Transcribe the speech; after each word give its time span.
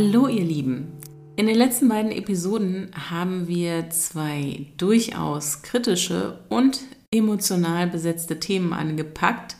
Hallo 0.00 0.28
ihr 0.28 0.44
Lieben. 0.44 0.92
In 1.34 1.48
den 1.48 1.56
letzten 1.56 1.88
beiden 1.88 2.12
Episoden 2.12 2.92
haben 3.10 3.48
wir 3.48 3.90
zwei 3.90 4.66
durchaus 4.76 5.62
kritische 5.62 6.38
und 6.48 6.78
emotional 7.12 7.88
besetzte 7.88 8.38
Themen 8.38 8.72
angepackt. 8.72 9.56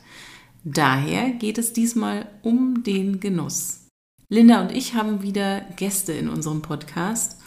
Daher 0.63 1.31
geht 1.31 1.59
es 1.59 1.73
diesmal 1.73 2.29
um 2.43 2.85
den 2.85 3.19
Genuss. 3.19 3.89
Linda 4.29 4.61
und 4.61 4.71
ich 4.71 4.95
haben 4.95 5.23
wieder 5.23 5.63
Gäste 5.75 6.13
in 6.13 6.29
unserem 6.29 6.63
Podcast 6.63 7.41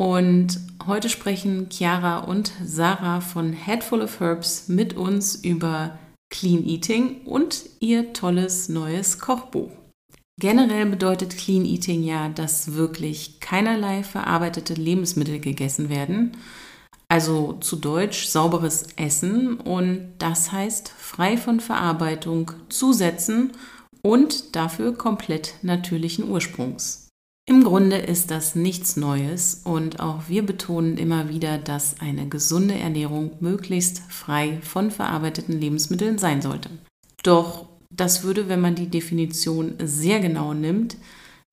und 0.00 0.58
heute 0.86 1.10
sprechen 1.10 1.68
Chiara 1.70 2.20
und 2.20 2.50
Sarah 2.64 3.20
von 3.20 3.52
Headful 3.52 4.00
of 4.00 4.20
Herbs 4.20 4.68
mit 4.68 4.96
uns 4.96 5.34
über 5.34 5.98
Clean 6.30 6.64
Eating 6.64 7.26
und 7.26 7.66
ihr 7.80 8.14
tolles 8.14 8.70
neues 8.70 9.18
Kochbuch. 9.18 9.81
Generell 10.40 10.86
bedeutet 10.86 11.36
Clean 11.36 11.64
Eating 11.64 12.02
ja, 12.02 12.28
dass 12.28 12.74
wirklich 12.74 13.40
keinerlei 13.40 14.02
verarbeitete 14.02 14.74
Lebensmittel 14.74 15.40
gegessen 15.40 15.88
werden. 15.88 16.36
Also 17.08 17.58
zu 17.60 17.76
Deutsch 17.76 18.24
sauberes 18.26 18.86
Essen 18.96 19.56
und 19.60 20.14
das 20.18 20.50
heißt 20.50 20.88
frei 20.88 21.36
von 21.36 21.60
Verarbeitung, 21.60 22.52
Zusätzen 22.70 23.52
und 24.00 24.56
dafür 24.56 24.94
komplett 24.94 25.54
natürlichen 25.60 26.30
Ursprungs. 26.30 27.08
Im 27.44 27.64
Grunde 27.64 27.96
ist 27.96 28.30
das 28.30 28.54
nichts 28.54 28.96
Neues 28.96 29.62
und 29.64 30.00
auch 30.00 30.28
wir 30.28 30.46
betonen 30.46 30.96
immer 30.96 31.28
wieder, 31.28 31.58
dass 31.58 32.00
eine 32.00 32.28
gesunde 32.28 32.74
Ernährung 32.74 33.32
möglichst 33.40 33.98
frei 34.08 34.60
von 34.62 34.90
verarbeiteten 34.90 35.60
Lebensmitteln 35.60 36.18
sein 36.18 36.40
sollte. 36.40 36.70
Doch 37.24 37.66
das 37.96 38.22
würde, 38.22 38.48
wenn 38.48 38.60
man 38.60 38.74
die 38.74 38.88
Definition 38.88 39.74
sehr 39.82 40.20
genau 40.20 40.54
nimmt, 40.54 40.96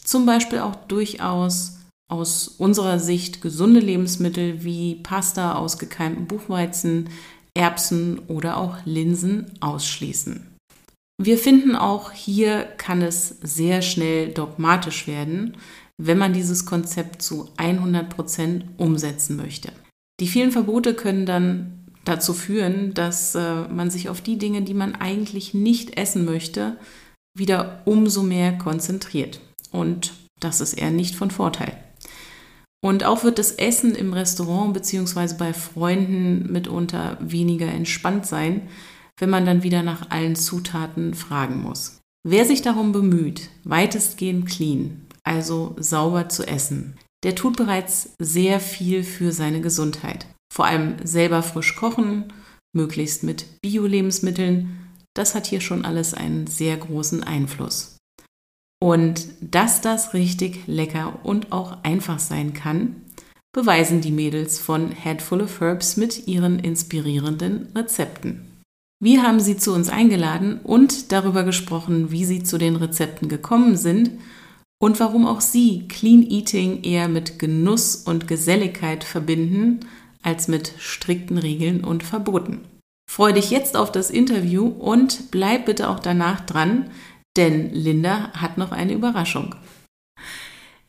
zum 0.04 0.26
Beispiel 0.26 0.60
auch 0.60 0.76
durchaus 0.76 1.78
aus 2.10 2.48
unserer 2.48 3.00
Sicht 3.00 3.42
gesunde 3.42 3.80
Lebensmittel 3.80 4.64
wie 4.64 4.96
Pasta 4.96 5.56
aus 5.56 5.78
gekeimtem 5.78 6.28
Buchweizen, 6.28 7.10
Erbsen 7.54 8.20
oder 8.28 8.58
auch 8.58 8.78
Linsen 8.86 9.52
ausschließen. 9.60 10.48
Wir 11.22 11.38
finden 11.38 11.76
auch 11.76 12.12
hier 12.12 12.64
kann 12.64 13.02
es 13.02 13.36
sehr 13.42 13.82
schnell 13.82 14.30
dogmatisch 14.30 15.06
werden, 15.08 15.58
wenn 15.98 16.18
man 16.18 16.34
dieses 16.34 16.66
Konzept 16.66 17.22
zu 17.22 17.50
100 17.58 18.10
Prozent 18.10 18.66
umsetzen 18.78 19.36
möchte. 19.36 19.74
Die 20.22 20.28
vielen 20.28 20.52
Verbote 20.52 20.94
können 20.94 21.26
dann 21.26 21.79
dazu 22.10 22.34
führen, 22.34 22.94
dass 22.94 23.36
äh, 23.36 23.68
man 23.68 23.92
sich 23.92 24.10
auf 24.10 24.22
die 24.22 24.38
Dinge, 24.38 24.64
die 24.64 24.74
man 24.74 24.96
eigentlich 24.96 25.54
nicht 25.54 25.98
essen 25.98 26.26
möchte, 26.26 26.78
wieder 27.38 27.82
umso 27.86 28.24
mehr 28.24 28.58
konzentriert. 28.58 29.40
Und 29.72 30.14
das 30.40 30.62
ist 30.62 30.74
eher 30.74 30.92
nicht 30.92 31.16
von 31.16 31.32
Vorteil. 31.32 31.78
Und 32.82 33.04
auch 33.04 33.24
wird 33.24 33.40
das 33.40 33.52
Essen 33.52 33.94
im 33.94 34.14
Restaurant 34.14 34.74
bzw. 34.74 35.36
bei 35.38 35.54
Freunden 35.54 36.52
mitunter 36.52 37.18
weniger 37.20 37.68
entspannt 37.68 38.26
sein, 38.26 38.70
wenn 39.20 39.30
man 39.30 39.46
dann 39.46 39.64
wieder 39.64 39.84
nach 39.84 40.10
allen 40.10 40.36
Zutaten 40.36 41.14
fragen 41.14 41.62
muss. 41.62 42.00
Wer 42.24 42.46
sich 42.46 42.62
darum 42.62 42.92
bemüht, 42.92 43.50
weitestgehend 43.66 44.48
clean, 44.48 45.06
also 45.24 45.76
sauber 45.78 46.30
zu 46.30 46.48
essen, 46.48 46.98
der 47.24 47.36
tut 47.36 47.58
bereits 47.58 48.14
sehr 48.20 48.60
viel 48.62 49.04
für 49.04 49.32
seine 49.34 49.62
Gesundheit. 49.62 50.26
Vor 50.52 50.66
allem 50.66 50.96
selber 51.04 51.44
frisch 51.44 51.76
kochen, 51.76 52.34
möglichst 52.76 53.24
mit 53.24 53.46
Bio-Lebensmitteln, 53.62 54.88
das 55.16 55.36
hat 55.36 55.48
hier 55.48 55.62
schon 55.62 55.86
alles 55.86 56.14
einen 56.14 56.48
sehr 56.48 56.78
großen 56.78 57.24
Einfluss. 57.24 57.98
Und 58.82 59.28
dass 59.42 59.82
das 59.82 60.14
richtig 60.14 60.68
lecker 60.68 61.20
und 61.24 61.52
auch 61.52 61.84
einfach 61.84 62.20
sein 62.20 62.54
kann, 62.54 62.96
beweisen 63.54 64.02
die 64.02 64.12
Mädels 64.12 64.60
von 64.60 64.92
Headful 64.92 65.42
of 65.42 65.60
Herbs 65.60 65.98
mit 65.98 66.28
ihren 66.28 66.60
inspirierenden 66.60 67.68
Rezepten. 67.76 68.46
Wir 69.02 69.24
haben 69.24 69.40
sie 69.40 69.58
zu 69.58 69.74
uns 69.74 69.90
eingeladen 69.90 70.60
und 70.62 71.12
darüber 71.12 71.44
gesprochen, 71.44 72.12
wie 72.12 72.26
sie 72.26 72.44
zu 72.44 72.58
den 72.58 72.76
Rezepten 72.76 73.30
gekommen 73.30 73.76
sind 73.76 74.12
und 74.82 75.00
warum 75.00 75.26
auch 75.26 75.42
sie 75.42 75.88
Clean 75.88 76.22
Eating 76.22 76.84
eher 76.84 77.08
mit 77.08 77.40
Genuss 77.40 77.96
und 77.96 78.28
Geselligkeit 78.28 79.04
verbinden 79.04 79.82
als 80.24 80.48
mit 80.48 80.74
strikten 80.78 81.38
Regeln 81.38 81.84
und 81.84 82.04
Verboten. 82.04 82.62
Freue 83.10 83.34
dich 83.34 83.50
jetzt 83.50 83.76
auf 83.76 83.92
das 83.92 84.12
Interview 84.12 84.68
und 84.68 85.32
bleib 85.32 85.66
bitte 85.66 85.90
auch 85.90 86.00
danach 86.00 86.42
dran, 86.42 86.92
denn 87.38 87.74
Linda 87.74 88.32
hat 88.34 88.58
noch 88.58 88.72
eine 88.72 88.94
Überraschung. 88.94 89.56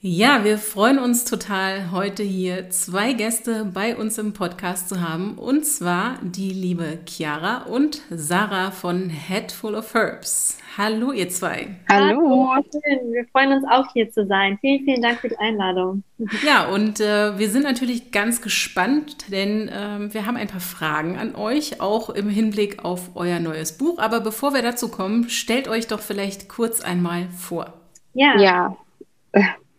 Ja, 0.03 0.44
wir 0.44 0.56
freuen 0.56 0.99
uns 0.99 1.27
total, 1.27 1.91
heute 1.91 2.22
hier 2.22 2.71
zwei 2.71 3.12
Gäste 3.12 3.66
bei 3.66 3.94
uns 3.94 4.16
im 4.16 4.33
Podcast 4.33 4.88
zu 4.88 5.03
haben. 5.03 5.37
Und 5.37 5.66
zwar 5.66 6.16
die 6.22 6.55
liebe 6.55 7.00
Chiara 7.06 7.65
und 7.65 8.00
Sarah 8.09 8.71
von 8.71 9.11
Headful 9.11 9.75
of 9.75 9.93
Herbs. 9.93 10.56
Hallo, 10.78 11.12
ihr 11.12 11.28
zwei. 11.28 11.77
Hallo. 11.91 12.49
Hallo. 12.50 12.65
Wir 13.12 13.27
freuen 13.27 13.53
uns 13.53 13.66
auch 13.71 13.93
hier 13.93 14.11
zu 14.11 14.25
sein. 14.27 14.56
Vielen, 14.62 14.87
vielen 14.87 15.03
Dank 15.03 15.19
für 15.19 15.28
die 15.28 15.37
Einladung. 15.37 16.03
Ja, 16.43 16.69
und 16.69 16.99
äh, 17.00 17.38
wir 17.38 17.50
sind 17.50 17.65
natürlich 17.65 18.11
ganz 18.11 18.41
gespannt, 18.41 19.31
denn 19.31 19.69
äh, 19.69 20.15
wir 20.15 20.25
haben 20.25 20.38
ein 20.38 20.49
paar 20.49 20.61
Fragen 20.61 21.19
an 21.19 21.34
euch, 21.34 21.82
auch 21.82 22.09
im 22.09 22.31
Hinblick 22.31 22.87
auf 22.87 23.11
euer 23.17 23.38
neues 23.38 23.77
Buch. 23.77 23.99
Aber 23.99 24.21
bevor 24.21 24.55
wir 24.55 24.62
dazu 24.62 24.91
kommen, 24.91 25.28
stellt 25.28 25.69
euch 25.69 25.88
doch 25.88 26.00
vielleicht 26.00 26.49
kurz 26.49 26.81
einmal 26.81 27.28
vor. 27.37 27.75
Ja. 28.15 28.41
Ja. 28.41 28.77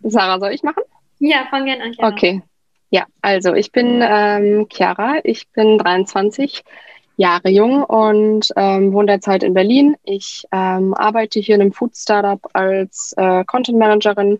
Sarah, 0.04 0.40
soll 0.40 0.52
ich 0.52 0.64
machen? 0.64 0.84
Ja, 1.20 1.46
fang 1.50 1.66
gerne 1.66 1.84
an. 1.84 1.94
Chiara. 1.94 2.12
Okay. 2.12 2.42
Ja, 2.90 3.06
also 3.22 3.54
ich 3.54 3.72
bin 3.72 4.02
ähm, 4.04 4.68
Chiara, 4.70 5.20
ich 5.24 5.50
bin 5.52 5.78
23 5.78 6.64
Jahre 7.16 7.50
jung 7.50 7.84
und 7.84 8.50
ähm, 8.56 8.92
wohne 8.94 9.08
derzeit 9.08 9.44
in 9.44 9.54
Berlin. 9.54 9.96
Ich 10.04 10.46
ähm, 10.52 10.94
arbeite 10.94 11.40
hier 11.40 11.56
in 11.56 11.62
einem 11.62 11.72
Food 11.72 11.96
Startup 11.96 12.40
als 12.54 13.14
äh, 13.18 13.46
Content 13.46 13.78
Managerin 13.78 14.40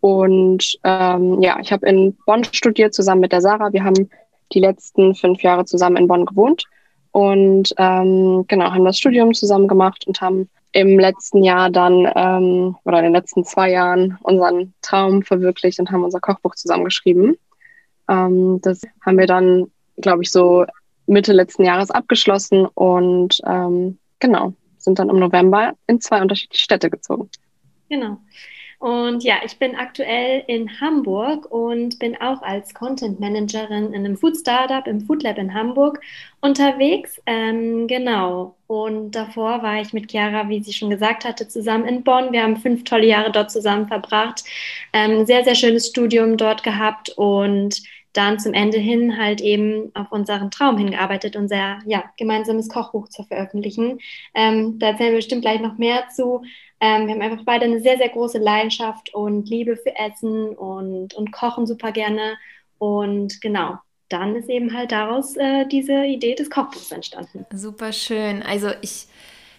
und 0.00 0.78
ähm, 0.84 1.40
ja, 1.40 1.58
ich 1.60 1.72
habe 1.72 1.86
in 1.88 2.16
Bonn 2.26 2.44
studiert 2.44 2.94
zusammen 2.94 3.22
mit 3.22 3.32
der 3.32 3.40
Sarah. 3.40 3.72
Wir 3.72 3.84
haben 3.84 4.10
die 4.52 4.60
letzten 4.60 5.14
fünf 5.14 5.42
Jahre 5.42 5.64
zusammen 5.64 5.96
in 5.96 6.08
Bonn 6.08 6.26
gewohnt 6.26 6.64
und 7.12 7.72
ähm, 7.78 8.44
genau 8.46 8.72
haben 8.72 8.84
das 8.84 8.98
Studium 8.98 9.32
zusammen 9.32 9.68
gemacht 9.68 10.06
und 10.06 10.20
haben 10.20 10.50
im 10.72 10.98
letzten 10.98 11.42
Jahr 11.42 11.70
dann 11.70 12.10
ähm, 12.14 12.76
oder 12.84 12.98
in 12.98 13.04
den 13.04 13.14
letzten 13.14 13.44
zwei 13.44 13.70
Jahren 13.70 14.18
unseren 14.22 14.74
Traum 14.82 15.22
verwirklicht 15.22 15.78
und 15.78 15.90
haben 15.90 16.04
unser 16.04 16.20
Kochbuch 16.20 16.54
zusammengeschrieben. 16.54 17.36
Ähm, 18.08 18.60
das 18.62 18.82
haben 19.04 19.18
wir 19.18 19.26
dann, 19.26 19.70
glaube 19.96 20.22
ich, 20.22 20.30
so 20.30 20.66
Mitte 21.06 21.32
letzten 21.32 21.64
Jahres 21.64 21.90
abgeschlossen 21.90 22.66
und 22.66 23.38
ähm, 23.46 23.98
genau, 24.18 24.54
sind 24.76 24.98
dann 24.98 25.08
im 25.08 25.18
November 25.18 25.74
in 25.86 26.00
zwei 26.00 26.20
unterschiedliche 26.20 26.62
Städte 26.62 26.90
gezogen. 26.90 27.30
Genau. 27.88 28.18
Und 28.78 29.24
ja, 29.24 29.36
ich 29.44 29.58
bin 29.58 29.74
aktuell 29.74 30.44
in 30.46 30.80
Hamburg 30.80 31.50
und 31.50 31.98
bin 31.98 32.16
auch 32.20 32.42
als 32.42 32.74
Content 32.74 33.20
Managerin 33.20 33.92
in 33.92 34.04
einem 34.04 34.16
Food 34.16 34.36
Startup 34.36 34.86
im 34.86 35.00
Food 35.00 35.22
Lab 35.22 35.38
in 35.38 35.54
Hamburg 35.54 36.00
unterwegs. 36.40 37.20
Ähm, 37.26 37.86
genau. 37.86 38.56
Und 38.66 39.12
davor 39.12 39.62
war 39.62 39.80
ich 39.80 39.92
mit 39.92 40.10
Chiara, 40.10 40.48
wie 40.48 40.62
sie 40.62 40.72
schon 40.72 40.90
gesagt 40.90 41.24
hatte, 41.24 41.48
zusammen 41.48 41.86
in 41.86 42.04
Bonn. 42.04 42.32
Wir 42.32 42.42
haben 42.42 42.56
fünf 42.56 42.84
tolle 42.84 43.06
Jahre 43.06 43.32
dort 43.32 43.50
zusammen 43.50 43.88
verbracht. 43.88 44.44
Ähm, 44.92 45.24
sehr, 45.24 45.44
sehr 45.44 45.54
schönes 45.54 45.88
Studium 45.88 46.36
dort 46.36 46.62
gehabt 46.62 47.10
und 47.16 47.82
dann 48.16 48.38
zum 48.38 48.54
Ende 48.54 48.78
hin 48.78 49.18
halt 49.18 49.40
eben 49.40 49.90
auf 49.94 50.10
unseren 50.10 50.50
Traum 50.50 50.78
hingearbeitet, 50.78 51.36
unser 51.36 51.78
ja, 51.84 52.04
gemeinsames 52.16 52.68
Kochbuch 52.68 53.08
zu 53.08 53.24
veröffentlichen. 53.24 53.98
Ähm, 54.34 54.78
da 54.78 54.88
erzählen 54.88 55.10
wir 55.10 55.18
bestimmt 55.18 55.42
gleich 55.42 55.60
noch 55.60 55.76
mehr 55.76 56.08
zu. 56.08 56.42
Ähm, 56.80 57.06
wir 57.06 57.14
haben 57.14 57.22
einfach 57.22 57.44
beide 57.44 57.64
eine 57.64 57.80
sehr, 57.80 57.96
sehr 57.96 58.08
große 58.08 58.38
Leidenschaft 58.38 59.14
und 59.14 59.48
Liebe 59.48 59.76
für 59.76 59.94
Essen 59.96 60.50
und, 60.50 61.14
und 61.14 61.32
Kochen 61.32 61.66
super 61.66 61.92
gerne. 61.92 62.36
Und 62.78 63.40
genau, 63.40 63.78
dann 64.08 64.36
ist 64.36 64.48
eben 64.48 64.76
halt 64.76 64.92
daraus 64.92 65.36
äh, 65.36 65.66
diese 65.66 66.04
Idee 66.04 66.34
des 66.34 66.50
Kochbuchs 66.50 66.92
entstanden. 66.92 67.46
Super 67.52 67.92
schön. 67.92 68.42
Also 68.42 68.70
ich, 68.82 69.06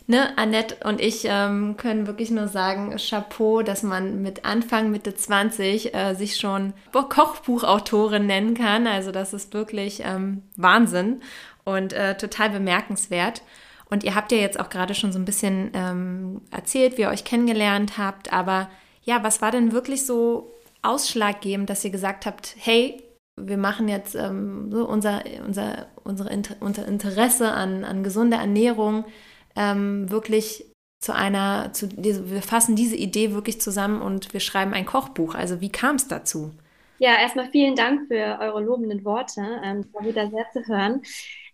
ne, 0.05 0.37
Annette 0.37 0.77
und 0.85 1.01
ich 1.01 1.25
ähm, 1.25 1.75
können 1.77 2.07
wirklich 2.07 2.29
nur 2.29 2.47
sagen, 2.47 2.95
Chapeau, 2.97 3.63
dass 3.63 3.83
man 3.83 4.21
mit 4.21 4.45
Anfang, 4.45 4.91
Mitte 4.91 5.15
20 5.15 5.93
äh, 5.93 6.13
sich 6.13 6.37
schon 6.37 6.73
Kochbuchautorin 6.91 8.27
nennen 8.27 8.53
kann. 8.53 8.87
Also 8.87 9.11
das 9.11 9.33
ist 9.33 9.53
wirklich 9.53 10.03
ähm, 10.05 10.43
Wahnsinn 10.55 11.21
und 11.65 11.93
äh, 11.93 12.15
total 12.15 12.51
bemerkenswert. 12.51 13.41
Und 13.89 14.03
ihr 14.03 14.15
habt 14.15 14.31
ja 14.31 14.37
jetzt 14.37 14.59
auch 14.59 14.69
gerade 14.69 14.95
schon 14.95 15.11
so 15.11 15.19
ein 15.19 15.25
bisschen 15.25 15.71
ähm, 15.73 16.41
erzählt, 16.51 16.97
wie 16.97 17.03
ihr 17.03 17.09
euch 17.09 17.23
kennengelernt 17.23 17.97
habt. 17.97 18.33
Aber 18.33 18.69
ja, 19.03 19.23
was 19.23 19.41
war 19.41 19.51
denn 19.51 19.71
wirklich 19.71 20.05
so 20.05 20.51
ausschlaggebend, 20.81 21.69
dass 21.69 21.85
ihr 21.85 21.91
gesagt 21.91 22.25
habt, 22.25 22.55
hey, 22.59 23.01
wir 23.39 23.57
machen 23.57 23.87
jetzt 23.87 24.15
ähm, 24.15 24.71
so 24.71 24.87
unser, 24.87 25.23
unser, 25.45 25.87
unsere 26.03 26.29
Inter 26.29 26.55
unser 26.59 26.87
Interesse 26.87 27.51
an, 27.51 27.83
an 27.83 28.03
gesunder 28.03 28.37
Ernährung 28.37 29.05
ähm, 29.55 30.09
wirklich 30.09 30.65
zu 30.99 31.13
einer, 31.13 31.71
zu, 31.73 31.89
wir 31.95 32.41
fassen 32.41 32.75
diese 32.75 32.95
Idee 32.95 33.31
wirklich 33.31 33.61
zusammen 33.61 34.01
und 34.01 34.33
wir 34.33 34.39
schreiben 34.39 34.73
ein 34.73 34.85
Kochbuch. 34.85 35.35
Also 35.35 35.61
wie 35.61 35.69
kam 35.69 35.97
es 35.97 36.07
dazu? 36.07 36.51
Ja, 36.99 37.19
erstmal 37.19 37.49
vielen 37.51 37.75
Dank 37.75 38.07
für 38.07 38.39
eure 38.41 38.61
lobenden 38.61 39.05
Worte. 39.05 39.41
Ähm, 39.63 39.85
war 39.93 40.03
wieder 40.03 40.29
sehr 40.29 40.45
zu 40.51 40.67
hören. 40.67 41.03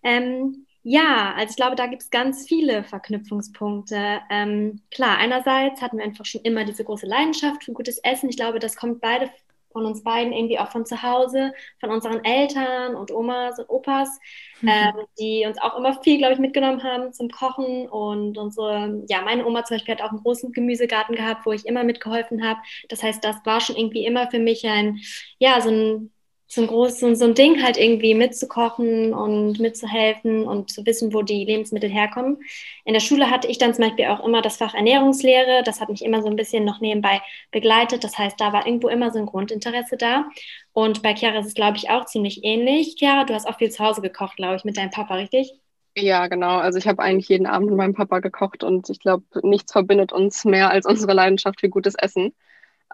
Ähm, 0.02 0.66
ja, 0.86 1.32
also 1.34 1.50
ich 1.50 1.56
glaube, 1.56 1.76
da 1.76 1.86
gibt 1.86 2.02
es 2.02 2.10
ganz 2.10 2.46
viele 2.46 2.84
Verknüpfungspunkte. 2.84 4.20
Ähm, 4.30 4.82
klar, 4.90 5.16
einerseits 5.16 5.80
hatten 5.80 5.96
wir 5.96 6.04
einfach 6.04 6.26
schon 6.26 6.42
immer 6.42 6.64
diese 6.64 6.84
große 6.84 7.06
Leidenschaft 7.06 7.64
für 7.64 7.72
gutes 7.72 7.98
Essen. 7.98 8.28
Ich 8.28 8.36
glaube, 8.36 8.58
das 8.58 8.76
kommt 8.76 9.00
beide 9.00 9.30
von 9.72 9.86
uns 9.86 10.04
beiden 10.04 10.32
irgendwie 10.32 10.58
auch 10.58 10.70
von 10.70 10.86
zu 10.86 11.02
Hause, 11.02 11.52
von 11.80 11.90
unseren 11.90 12.22
Eltern 12.22 12.94
und 12.94 13.10
Omas 13.10 13.58
und 13.58 13.68
Opas, 13.70 14.20
mhm. 14.60 14.68
ähm, 14.68 14.94
die 15.18 15.44
uns 15.46 15.58
auch 15.60 15.76
immer 15.76 16.00
viel, 16.02 16.18
glaube 16.18 16.34
ich, 16.34 16.38
mitgenommen 16.38 16.82
haben 16.84 17.12
zum 17.14 17.30
Kochen. 17.30 17.88
Und 17.88 18.36
unsere, 18.36 19.02
ja, 19.08 19.22
meine 19.22 19.46
Oma 19.46 19.64
zum 19.64 19.76
Beispiel 19.76 19.94
hat 19.94 20.02
auch 20.02 20.10
einen 20.10 20.22
großen 20.22 20.52
Gemüsegarten 20.52 21.16
gehabt, 21.16 21.46
wo 21.46 21.52
ich 21.52 21.66
immer 21.66 21.82
mitgeholfen 21.82 22.46
habe. 22.46 22.60
Das 22.90 23.02
heißt, 23.02 23.24
das 23.24 23.36
war 23.44 23.60
schon 23.60 23.76
irgendwie 23.76 24.04
immer 24.04 24.30
für 24.30 24.38
mich 24.38 24.64
ein, 24.66 25.00
ja, 25.38 25.60
so 25.60 25.70
ein 25.70 26.13
so 26.54 26.62
ein 26.62 26.68
großes, 26.68 27.18
so 27.18 27.24
ein 27.24 27.34
Ding 27.34 27.62
halt 27.62 27.76
irgendwie 27.76 28.14
mitzukochen 28.14 29.12
und 29.14 29.60
mitzuhelfen 29.60 30.44
und 30.46 30.70
zu 30.70 30.86
wissen, 30.86 31.12
wo 31.12 31.22
die 31.22 31.44
Lebensmittel 31.44 31.90
herkommen. 31.90 32.38
In 32.84 32.94
der 32.94 33.00
Schule 33.00 33.30
hatte 33.30 33.48
ich 33.48 33.58
dann 33.58 33.74
zum 33.74 33.84
Beispiel 33.84 34.06
auch 34.06 34.24
immer 34.24 34.42
das 34.42 34.56
Fach 34.56 34.74
Ernährungslehre. 34.74 35.62
Das 35.64 35.80
hat 35.80 35.88
mich 35.88 36.04
immer 36.04 36.22
so 36.22 36.28
ein 36.28 36.36
bisschen 36.36 36.64
noch 36.64 36.80
nebenbei 36.80 37.20
begleitet. 37.50 38.04
Das 38.04 38.18
heißt, 38.18 38.40
da 38.40 38.52
war 38.52 38.66
irgendwo 38.66 38.88
immer 38.88 39.10
so 39.12 39.18
ein 39.18 39.26
Grundinteresse 39.26 39.96
da. 39.96 40.26
Und 40.72 41.02
bei 41.02 41.14
Chiara 41.14 41.38
ist 41.40 41.46
es, 41.46 41.54
glaube 41.54 41.76
ich, 41.76 41.90
auch 41.90 42.06
ziemlich 42.06 42.44
ähnlich. 42.44 42.96
Chiara, 42.98 43.24
du 43.24 43.34
hast 43.34 43.46
auch 43.46 43.58
viel 43.58 43.70
zu 43.70 43.84
Hause 43.84 44.00
gekocht, 44.02 44.36
glaube 44.36 44.56
ich, 44.56 44.64
mit 44.64 44.76
deinem 44.76 44.90
Papa, 44.90 45.14
richtig? 45.14 45.52
Ja, 45.96 46.26
genau. 46.26 46.58
Also 46.58 46.78
ich 46.78 46.88
habe 46.88 47.02
eigentlich 47.02 47.28
jeden 47.28 47.46
Abend 47.46 47.68
mit 47.68 47.76
meinem 47.76 47.94
Papa 47.94 48.18
gekocht 48.18 48.64
und 48.64 48.90
ich 48.90 48.98
glaube, 48.98 49.24
nichts 49.42 49.72
verbindet 49.72 50.12
uns 50.12 50.44
mehr 50.44 50.70
als 50.70 50.86
unsere 50.86 51.12
Leidenschaft 51.14 51.60
für 51.60 51.68
gutes 51.68 51.94
Essen. 51.94 52.34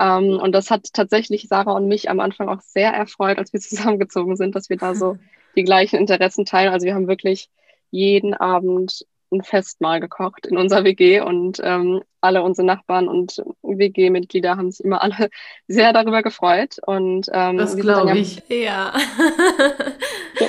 Ähm, 0.01 0.41
und 0.41 0.53
das 0.53 0.71
hat 0.71 0.93
tatsächlich 0.93 1.47
Sarah 1.49 1.73
und 1.73 1.87
mich 1.87 2.09
am 2.11 2.21
Anfang 2.21 2.49
auch 2.49 2.63
sehr 2.63 2.93
erfreut, 2.93 3.39
als 3.39 3.53
wir 3.53 3.61
zusammengezogen 3.61 4.37
sind, 4.37 4.57
dass 4.57 4.71
wir 4.71 4.79
da 4.79 4.95
so 4.95 5.19
die 5.57 5.65
gleichen 5.65 5.99
Interessen 5.99 6.45
teilen. 6.45 6.73
Also 6.73 6.87
wir 6.87 6.95
haben 6.95 7.09
wirklich 7.09 7.51
jeden 7.91 8.35
Abend 8.35 9.05
ein 9.33 9.43
Festmahl 9.43 10.01
gekocht 10.01 10.47
in 10.47 10.57
unserer 10.57 10.83
WG 10.83 11.21
und 11.21 11.61
ähm, 11.63 12.03
alle 12.21 12.43
unsere 12.43 12.67
Nachbarn 12.67 13.07
und 13.09 13.43
WG-Mitglieder 13.63 14.57
haben 14.57 14.73
sich 14.73 14.85
immer 14.85 15.03
alle 15.03 15.31
sehr 15.69 15.93
darüber 15.93 16.23
gefreut. 16.23 16.77
Und 16.85 17.29
ähm, 17.33 17.57
das 17.57 17.77
glaube 17.77 18.19
ich. 18.19 18.43
Ja. 18.49 18.93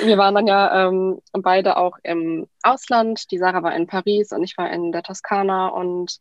wir 0.04 0.18
waren 0.18 0.34
dann 0.34 0.46
ja 0.46 0.88
ähm, 0.88 1.20
beide 1.32 1.76
auch 1.76 1.96
im 2.02 2.48
Ausland. 2.62 3.30
Die 3.30 3.38
Sarah 3.38 3.62
war 3.62 3.74
in 3.74 3.86
Paris 3.86 4.32
und 4.32 4.42
ich 4.42 4.58
war 4.58 4.70
in 4.70 4.90
der 4.90 5.02
Toskana 5.02 5.68
und 5.68 6.18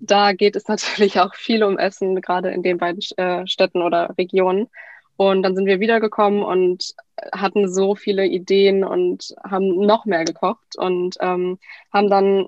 da 0.00 0.32
geht 0.32 0.56
es 0.56 0.68
natürlich 0.68 1.20
auch 1.20 1.34
viel 1.34 1.62
um 1.62 1.78
Essen, 1.78 2.20
gerade 2.20 2.50
in 2.50 2.62
den 2.62 2.78
beiden 2.78 3.00
äh, 3.16 3.46
Städten 3.46 3.82
oder 3.82 4.14
Regionen. 4.18 4.68
Und 5.16 5.42
dann 5.42 5.56
sind 5.56 5.66
wir 5.66 5.80
wiedergekommen 5.80 6.44
und 6.44 6.94
hatten 7.32 7.68
so 7.68 7.96
viele 7.96 8.24
Ideen 8.24 8.84
und 8.84 9.34
haben 9.42 9.80
noch 9.84 10.04
mehr 10.04 10.24
gekocht 10.24 10.76
und 10.76 11.16
ähm, 11.20 11.58
haben 11.92 12.08
dann 12.08 12.46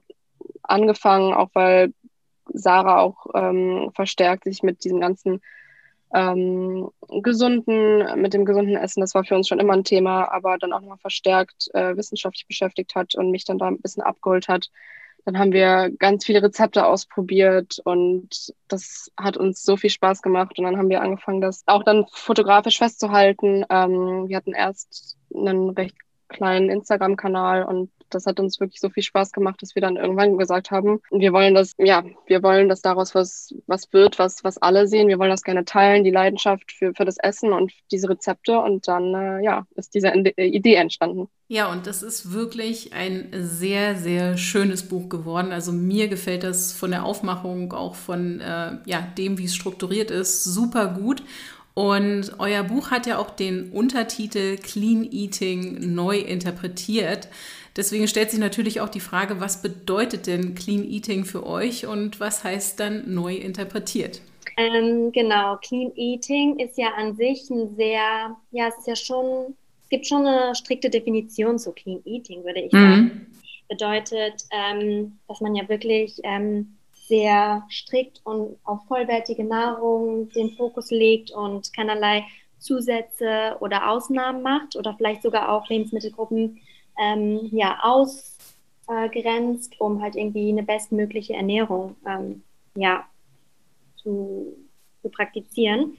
angefangen, 0.63 1.35
auch 1.35 1.51
weil 1.53 1.93
Sarah 2.53 3.01
auch 3.01 3.27
ähm, 3.35 3.91
verstärkt 3.95 4.45
sich 4.45 4.63
mit 4.63 4.85
diesem 4.85 5.01
ganzen 5.01 5.41
ähm, 6.15 6.91
gesunden, 7.23 8.21
mit 8.21 8.35
dem 8.35 8.45
gesunden 8.45 8.77
Essen, 8.77 9.01
das 9.01 9.15
war 9.15 9.25
für 9.25 9.37
uns 9.37 9.49
schon 9.49 9.61
immer 9.61 9.75
ein 9.75 9.85
Thema, 9.85 10.31
aber 10.33 10.59
dann 10.59 10.73
auch 10.73 10.81
nochmal 10.81 10.99
verstärkt 10.99 11.69
äh, 11.75 11.97
wissenschaftlich 11.97 12.47
beschäftigt 12.47 12.95
hat 12.95 13.15
und 13.15 13.31
mich 13.31 13.45
dann 13.45 13.59
da 13.59 13.67
ein 13.67 13.81
bisschen 13.81 14.03
abgeholt 14.03 14.49
hat, 14.49 14.71
dann 15.25 15.39
haben 15.39 15.53
wir 15.53 15.91
ganz 15.99 16.25
viele 16.25 16.43
Rezepte 16.43 16.87
ausprobiert 16.87 17.81
und 17.85 18.53
das 18.69 19.11
hat 19.17 19.37
uns 19.37 19.63
so 19.63 19.77
viel 19.77 19.91
Spaß 19.91 20.23
gemacht. 20.23 20.59
Und 20.59 20.65
dann 20.65 20.77
haben 20.77 20.89
wir 20.89 21.03
angefangen, 21.03 21.41
das 21.41 21.63
auch 21.67 21.85
dann 21.85 22.07
fotografisch 22.13 22.79
festzuhalten. 22.79 23.65
Ähm, 23.69 24.29
wir 24.29 24.37
hatten 24.37 24.53
erst 24.53 25.17
einen 25.35 25.71
recht 25.71 25.97
kleinen 26.29 26.71
Instagram-Kanal 26.71 27.65
und 27.65 27.91
das 28.15 28.27
hat 28.27 28.41
uns 28.41 28.61
wirklich 28.61 28.81
so 28.81 28.91
viel 28.91 29.03
Spaß 29.03 29.33
gemacht, 29.33 29.63
dass 29.63 29.75
wir 29.75 29.83
dann 29.83 29.97
irgendwann 29.97 30.37
gesagt 30.39 30.71
haben, 30.71 31.01
wir 31.11 31.33
wollen 31.33 31.55
das, 31.55 31.75
ja, 31.79 32.05
wir 32.27 32.43
wollen, 32.43 32.69
dass 32.69 32.83
daraus 32.83 33.15
was, 33.15 33.55
was 33.67 33.93
wird, 33.93 34.19
was, 34.19 34.45
was 34.45 34.59
alle 34.59 34.87
sehen. 34.87 35.09
Wir 35.09 35.19
wollen 35.19 35.31
das 35.31 35.43
gerne 35.43 35.65
teilen, 35.65 36.05
die 36.05 36.11
Leidenschaft 36.11 36.73
für, 36.73 36.95
für 36.95 37.05
das 37.05 37.17
Essen 37.19 37.53
und 37.53 37.73
diese 37.91 38.09
Rezepte. 38.09 38.59
Und 38.59 38.89
dann, 38.89 39.15
äh, 39.15 39.43
ja, 39.43 39.67
ist 39.75 39.95
diese 39.95 40.09
Idee 40.09 40.75
entstanden. 40.75 41.29
Ja, 41.49 41.71
und 41.71 41.87
das 41.87 42.05
ist 42.05 42.33
wirklich 42.33 42.93
ein 42.93 43.31
sehr, 43.33 43.97
sehr 43.97 44.37
schönes 44.37 44.85
Buch 44.85 45.09
geworden. 45.09 45.51
Also 45.51 45.73
mir 45.73 46.07
gefällt 46.07 46.45
das 46.45 46.73
von 46.73 46.93
der 46.93 47.05
Aufmachung, 47.05 47.73
auch 47.73 47.97
von 47.97 48.41
äh, 48.41 48.79
ja, 48.87 49.01
dem, 49.19 49.37
wie 49.37 49.47
es 49.47 49.57
strukturiert 49.57 50.11
ist, 50.13 50.45
super 50.45 50.87
gut. 50.87 51.25
Und 51.75 52.33
euer 52.39 52.63
Buch 52.63 52.91
hat 52.91 53.07
ja 53.07 53.19
auch 53.19 53.31
den 53.31 53.71
Untertitel 53.71 54.57
Clean 54.59 55.03
Eating 55.11 55.95
neu 55.95 56.19
interpretiert. 56.19 57.29
Deswegen 57.77 58.09
stellt 58.09 58.31
sich 58.31 58.41
natürlich 58.41 58.81
auch 58.81 58.89
die 58.89 59.01
Frage, 59.01 59.41
was 59.41 59.63
bedeutet 59.63 60.27
denn 60.27 60.55
Clean 60.55 60.85
Eating 60.85 61.25
für 61.25 61.47
euch 61.47 61.87
und 61.87 62.19
was 62.19 62.43
heißt 62.43 62.81
dann 62.81 63.15
neu 63.15 63.35
interpretiert? 63.35 64.21
Ähm, 64.57 65.13
genau, 65.13 65.57
Clean 65.57 65.93
Eating 65.95 66.59
ist 66.59 66.77
ja 66.77 66.89
an 66.97 67.15
sich 67.17 67.49
ein 67.51 67.75
sehr, 67.77 68.37
ja, 68.51 68.69
es 68.69 68.79
ist 68.79 68.89
ja 68.89 68.97
schon, 68.97 69.57
es 69.83 69.89
gibt 69.89 70.07
schon 70.07 70.27
eine 70.27 70.55
strikte 70.55 70.91
Definition 70.91 71.59
zu 71.59 71.73
Clean 71.73 72.03
Eating, 72.05 72.45
würde 72.45 72.61
ich 72.61 72.73
mhm. 72.73 72.79
sagen. 72.79 73.27
Bedeutet, 73.69 74.45
ähm, 74.51 75.19
dass 75.29 75.41
man 75.41 75.55
ja 75.55 75.69
wirklich 75.69 76.19
ähm, 76.25 76.77
sehr 77.07 77.65
strikt 77.71 78.21
und 78.25 78.57
auf 78.65 78.81
vollwertige 78.87 79.45
Nahrung 79.45 80.29
den 80.31 80.51
Fokus 80.57 80.91
legt 80.91 81.31
und 81.31 81.73
keinerlei 81.73 82.25
Zusätze 82.59 83.57
oder 83.61 83.91
Ausnahmen 83.91 84.43
macht 84.43 84.77
oder 84.77 84.95
vielleicht 84.95 85.23
sogar 85.23 85.51
auch 85.51 85.69
Lebensmittelgruppen 85.69 86.61
ähm, 86.99 87.49
ja, 87.53 87.79
ausgrenzt, 87.83 89.81
um 89.81 90.03
halt 90.03 90.17
irgendwie 90.17 90.51
eine 90.51 90.63
bestmögliche 90.63 91.35
Ernährung 91.35 91.97
ähm, 92.07 92.43
ja, 92.75 93.05
zu, 93.97 94.57
zu 95.03 95.09
praktizieren. 95.11 95.97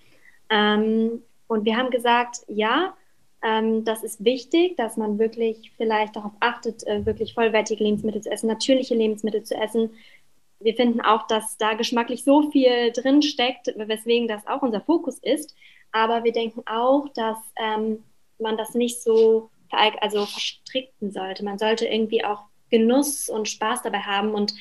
Ähm, 0.49 1.21
und 1.47 1.65
wir 1.65 1.77
haben 1.77 1.89
gesagt, 1.89 2.41
ja, 2.47 2.95
ähm, 3.43 3.83
das 3.83 4.03
ist 4.03 4.23
wichtig, 4.23 4.77
dass 4.77 4.97
man 4.97 5.19
wirklich 5.19 5.71
vielleicht 5.77 6.15
darauf 6.15 6.33
achtet, 6.39 6.85
äh, 6.87 7.05
wirklich 7.05 7.33
vollwertige 7.33 7.83
Lebensmittel 7.83 8.21
zu 8.21 8.31
essen, 8.31 8.47
natürliche 8.47 8.95
Lebensmittel 8.95 9.43
zu 9.43 9.55
essen. 9.55 9.91
Wir 10.59 10.75
finden 10.75 11.01
auch, 11.01 11.25
dass 11.27 11.57
da 11.57 11.73
geschmacklich 11.73 12.23
so 12.23 12.51
viel 12.51 12.91
drin 12.91 13.21
steckt, 13.21 13.73
weswegen 13.75 14.27
das 14.27 14.45
auch 14.45 14.61
unser 14.61 14.81
Fokus 14.81 15.17
ist. 15.19 15.55
Aber 15.91 16.23
wir 16.23 16.31
denken 16.31 16.61
auch, 16.67 17.09
dass 17.09 17.37
ähm, 17.57 18.03
man 18.39 18.57
das 18.57 18.75
nicht 18.75 19.01
so 19.01 19.49
also 19.71 20.25
verstrickten 20.25 21.11
sollte. 21.11 21.43
Man 21.43 21.57
sollte 21.57 21.85
irgendwie 21.85 22.23
auch 22.23 22.43
Genuss 22.69 23.29
und 23.29 23.49
Spaß 23.49 23.83
dabei 23.83 23.99
haben 23.99 24.33
und 24.33 24.53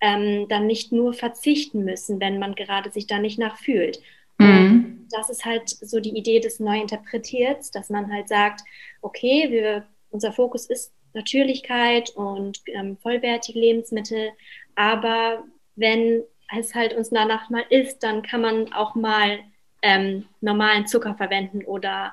ähm, 0.00 0.46
dann 0.48 0.66
nicht 0.66 0.92
nur 0.92 1.12
verzichten 1.12 1.84
müssen, 1.84 2.20
wenn 2.20 2.38
man 2.38 2.54
gerade 2.54 2.90
sich 2.90 3.06
da 3.06 3.18
nicht 3.18 3.38
nachfühlt. 3.38 4.00
Mhm. 4.38 5.06
das 5.10 5.28
ist 5.28 5.44
halt 5.44 5.68
so 5.68 6.00
die 6.00 6.16
Idee 6.16 6.40
des 6.40 6.60
Neuinterpretierts, 6.60 7.70
dass 7.72 7.90
man 7.90 8.10
halt 8.10 8.28
sagt, 8.28 8.62
okay, 9.02 9.50
wir, 9.50 9.86
unser 10.10 10.32
Fokus 10.32 10.64
ist 10.64 10.94
Natürlichkeit 11.12 12.10
und 12.10 12.60
ähm, 12.66 12.96
vollwertige 12.96 13.58
Lebensmittel, 13.58 14.30
aber 14.76 15.44
wenn 15.76 16.22
es 16.56 16.74
halt 16.74 16.94
uns 16.94 17.10
danach 17.10 17.50
mal 17.50 17.64
ist, 17.68 18.02
dann 18.02 18.22
kann 18.22 18.40
man 18.40 18.72
auch 18.72 18.94
mal 18.94 19.40
ähm, 19.82 20.26
normalen 20.40 20.86
Zucker 20.86 21.14
verwenden 21.14 21.64
oder 21.64 22.12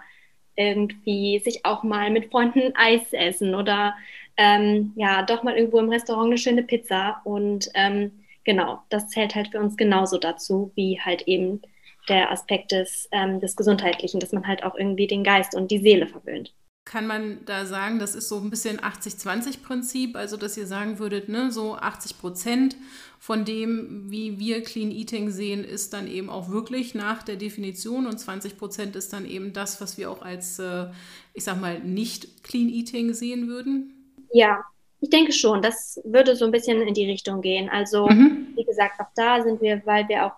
irgendwie 0.57 1.39
sich 1.39 1.65
auch 1.65 1.83
mal 1.83 2.09
mit 2.09 2.31
Freunden 2.31 2.75
Eis 2.75 3.13
essen 3.13 3.55
oder 3.55 3.95
ähm, 4.35 4.93
ja, 4.95 5.23
doch 5.23 5.43
mal 5.43 5.55
irgendwo 5.55 5.79
im 5.79 5.89
Restaurant 5.89 6.27
eine 6.27 6.37
schöne 6.37 6.63
Pizza. 6.63 7.21
Und 7.23 7.69
ähm, 7.73 8.11
genau, 8.43 8.81
das 8.89 9.07
zählt 9.09 9.35
halt 9.35 9.49
für 9.49 9.59
uns 9.59 9.77
genauso 9.77 10.17
dazu, 10.17 10.71
wie 10.75 10.99
halt 10.99 11.23
eben 11.23 11.61
der 12.09 12.31
Aspekt 12.31 12.71
des, 12.71 13.07
ähm, 13.11 13.39
des 13.39 13.55
Gesundheitlichen, 13.55 14.19
dass 14.19 14.31
man 14.31 14.47
halt 14.47 14.63
auch 14.63 14.75
irgendwie 14.75 15.07
den 15.07 15.23
Geist 15.23 15.55
und 15.55 15.71
die 15.71 15.79
Seele 15.79 16.07
verwöhnt. 16.07 16.53
kann 16.85 17.05
man 17.05 17.39
da 17.45 17.65
sagen, 17.65 17.99
das 17.99 18.15
ist 18.15 18.29
so 18.29 18.37
ein 18.37 18.49
bisschen 18.49 18.79
80-20-Prinzip, 18.79 20.15
also 20.15 20.37
dass 20.37 20.57
ihr 20.57 20.67
sagen 20.67 20.99
würdet, 20.99 21.27
ne, 21.27 21.51
so 21.51 21.75
80 21.75 22.17
Prozent 22.17 22.77
von 23.19 23.45
dem, 23.45 24.09
wie 24.12 24.39
wir 24.39 24.63
Clean 24.63 24.91
Eating 24.91 25.29
sehen, 25.31 25.63
ist 25.63 25.93
dann 25.93 26.07
eben 26.07 26.29
auch 26.29 26.50
wirklich 26.50 26.95
nach 26.95 27.24
der 27.24 27.36
Definition 27.36 28.05
und 28.05 28.17
20 28.19 28.57
Prozent 28.57 28.95
ist 28.95 29.13
dann 29.13 29.25
eben 29.25 29.53
das, 29.53 29.81
was 29.81 29.97
wir 29.97 30.12
auch 30.12 30.21
als, 30.21 30.59
äh, 30.59 30.88
ich 31.33 31.43
sag 31.43 31.59
mal, 31.59 31.79
nicht 31.79 32.43
Clean 32.43 32.69
Eating 32.69 33.13
sehen 33.13 33.47
würden? 33.47 34.15
Ja, 34.31 34.63
ich 35.00 35.09
denke 35.09 35.31
schon, 35.31 35.62
das 35.62 36.00
würde 36.05 36.36
so 36.36 36.45
ein 36.45 36.51
bisschen 36.51 36.81
in 36.81 36.93
die 36.93 37.05
Richtung 37.05 37.41
gehen. 37.41 37.69
Also, 37.69 38.07
mhm. 38.07 38.47
wie 38.55 38.63
gesagt, 38.63 39.00
auch 39.00 39.12
da 39.15 39.43
sind 39.43 39.62
wir, 39.62 39.81
weil 39.86 40.07
wir 40.07 40.25
auch 40.25 40.36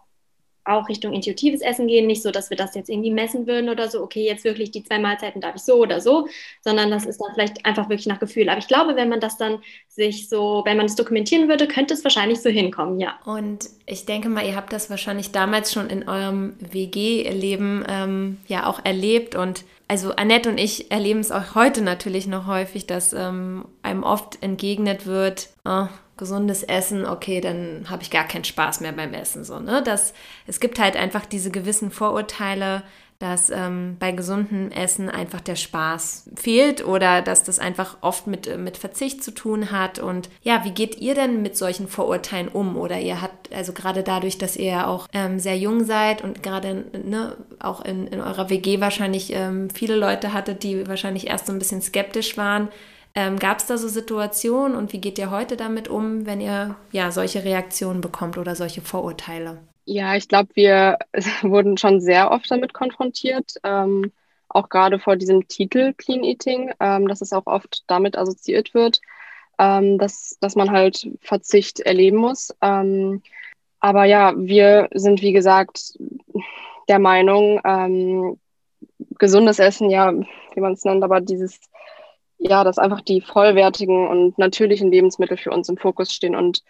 auch 0.70 0.90
Richtung 0.90 1.14
intuitives 1.14 1.62
Essen 1.62 1.88
gehen. 1.88 2.08
Nicht 2.08 2.22
so, 2.22 2.32
dass 2.32 2.50
wir 2.50 2.58
das 2.58 2.76
jetzt 2.76 2.90
irgendwie 2.90 3.12
messen 3.12 3.48
würden 3.48 3.70
oder 3.70 3.90
so, 3.90 4.02
okay, 4.02 4.26
jetzt 4.26 4.44
wirklich 4.44 4.72
die 4.72 4.84
zwei 4.84 5.00
Mahlzeiten 5.00 5.42
darf 5.42 5.56
ich 5.56 5.62
so 5.62 5.76
oder 5.76 6.02
so, 6.02 6.28
sondern 6.62 6.92
das 6.92 7.06
ist 7.06 7.20
dann 7.20 7.34
vielleicht 7.34 7.66
einfach 7.66 7.90
wirklich 7.90 8.08
nach 8.08 8.20
Gefühl. 8.20 8.50
Aber 8.50 8.60
ich 8.60 8.68
glaube, 8.68 8.96
wenn 8.96 9.10
man 9.10 9.20
das 9.20 9.38
dann 9.38 9.60
sich 9.88 10.30
so, 10.30 10.62
wenn 10.66 10.78
man 10.78 10.86
es 10.86 10.96
dokumentieren 10.96 11.48
würde, 11.50 11.68
könnte 11.68 11.94
es 11.94 12.04
wahrscheinlich 12.04 12.42
so 12.42 12.50
hinkommen, 12.50 13.00
ja. 13.00 13.20
Und 13.26 13.70
ich 13.86 14.06
denke 14.06 14.30
mal, 14.30 14.46
ihr 14.46 14.56
habt 14.56 14.72
das 14.74 14.90
wahrscheinlich 14.90 15.32
damals 15.32 15.74
schon 15.74 15.90
in 15.90 16.08
eurem 16.08 16.56
WG-Leben 16.60 17.86
ähm, 17.88 18.38
ja 18.48 18.68
auch 18.68 18.84
erlebt 18.84 19.36
und 19.36 19.64
also 19.90 20.12
Annette 20.16 20.50
und 20.50 20.60
ich 20.60 20.92
erleben 20.92 21.20
es 21.20 21.32
auch 21.32 21.56
heute 21.56 21.82
natürlich 21.82 22.28
noch 22.28 22.46
häufig, 22.46 22.86
dass 22.86 23.12
ähm, 23.12 23.66
einem 23.82 24.04
oft 24.04 24.42
entgegnet 24.42 25.08
wird, 25.08 25.50
oh, 25.66 25.88
gesundes 26.16 26.62
Essen, 26.62 27.08
okay, 27.08 27.42
dann 27.42 27.88
habe 27.90 28.04
ich 28.04 28.12
gar 28.12 28.26
keinen 28.26 28.44
Spaß 28.44 28.82
mehr 28.82 28.92
beim 28.92 29.16
Essen. 29.16 29.44
So, 29.44 29.60
ne? 29.60 29.82
das, 29.84 30.14
es 30.46 30.60
gibt 30.60 30.78
halt 30.78 30.96
einfach 30.96 31.26
diese 31.26 31.50
gewissen 31.50 31.90
Vorurteile, 31.90 32.84
dass 33.20 33.50
ähm, 33.50 33.98
bei 34.00 34.14
gesundem 34.14 34.72
Essen 34.72 35.10
einfach 35.10 35.42
der 35.42 35.58
Spaß 35.58 36.30
fehlt 36.36 36.86
oder 36.86 37.22
dass 37.22 37.44
das 37.44 37.60
einfach 37.60 37.98
oft 38.00 38.28
mit, 38.28 38.48
äh, 38.48 38.58
mit 38.58 38.78
Verzicht 38.78 39.22
zu 39.22 39.32
tun 39.32 39.72
hat. 39.72 40.00
Und 40.00 40.30
ja, 40.42 40.64
wie 40.64 40.72
geht 40.72 40.98
ihr 41.00 41.16
denn 41.16 41.42
mit 41.42 41.58
solchen 41.58 41.90
Vorurteilen 41.90 42.48
um? 42.48 42.78
Oder 42.78 43.00
ihr 43.00 43.22
habt, 43.22 43.54
also 43.54 43.74
gerade 43.74 44.04
dadurch, 44.04 44.38
dass 44.38 44.56
ihr 44.56 44.72
ja 44.72 44.88
auch 44.88 45.08
ähm, 45.12 45.38
sehr 45.38 45.58
jung 45.58 45.84
seid 45.84 46.24
und 46.24 46.42
gerade 46.42 46.86
ne, 47.04 47.36
auch 47.60 47.84
in, 47.84 48.08
in 48.08 48.22
eurer 48.22 48.50
WG 48.50 48.80
wahrscheinlich 48.80 49.34
ähm, 49.34 49.70
viele 49.70 49.98
Leute 49.98 50.32
hattet, 50.32 50.64
die 50.64 50.88
wahrscheinlich 50.88 51.28
erst 51.28 51.48
so 51.48 51.52
ein 51.52 51.60
bisschen 51.60 51.82
skeptisch 51.82 52.38
waren. 52.38 52.70
Ähm, 53.16 53.38
Gab 53.38 53.58
es 53.58 53.66
da 53.66 53.78
so 53.78 53.90
Situationen 53.90 54.78
und 54.78 54.94
wie 54.94 55.02
geht 55.02 55.18
ihr 55.18 55.30
heute 55.30 55.58
damit 55.58 55.90
um, 55.90 56.26
wenn 56.26 56.40
ihr 56.40 56.76
ja 56.94 57.12
solche 57.12 57.44
Reaktionen 57.44 58.00
bekommt 58.00 58.38
oder 58.38 58.56
solche 58.56 58.82
Vorurteile? 58.82 59.58
Ja, 59.92 60.16
ich 60.16 60.28
glaube, 60.28 60.50
wir 60.54 61.00
wurden 61.42 61.76
schon 61.78 62.00
sehr 62.00 62.30
oft 62.30 62.52
damit 62.52 62.74
konfrontiert, 62.74 63.56
ähm, 63.64 64.12
auch 64.48 64.70
gerade 64.70 65.00
vor 65.00 65.16
diesem 65.16 65.48
Titel 65.48 65.94
Clean 65.98 66.24
Eating, 66.24 66.72
ähm, 66.80 67.08
dass 67.08 67.22
es 67.22 67.34
auch 67.34 67.48
oft 67.48 67.86
damit 67.88 68.16
assoziiert 68.16 68.76
wird, 68.76 69.02
ähm, 69.58 69.98
dass, 69.98 70.38
dass 70.42 70.56
man 70.56 70.70
halt 70.70 71.10
Verzicht 71.22 71.80
erleben 71.80 72.18
muss. 72.18 72.56
Ähm, 72.62 73.24
aber 73.80 74.06
ja, 74.06 74.34
wir 74.38 74.90
sind, 74.94 75.24
wie 75.24 75.34
gesagt, 75.34 75.98
der 76.88 77.00
Meinung, 77.00 77.60
ähm, 77.66 78.38
gesundes 79.18 79.58
Essen, 79.58 79.90
ja, 79.90 80.14
wie 80.54 80.62
man 80.62 80.74
es 80.74 80.86
nennt, 80.86 81.04
aber 81.04 81.20
dieses, 81.20 81.60
ja, 82.38 82.64
dass 82.64 82.78
einfach 82.78 83.02
die 83.02 83.22
vollwertigen 83.22 84.08
und 84.08 84.38
natürlichen 84.38 84.92
Lebensmittel 84.92 85.38
für 85.38 85.50
uns 85.50 85.68
im 85.68 85.78
Fokus 85.78 86.14
stehen 86.14 86.36
und 86.36 86.62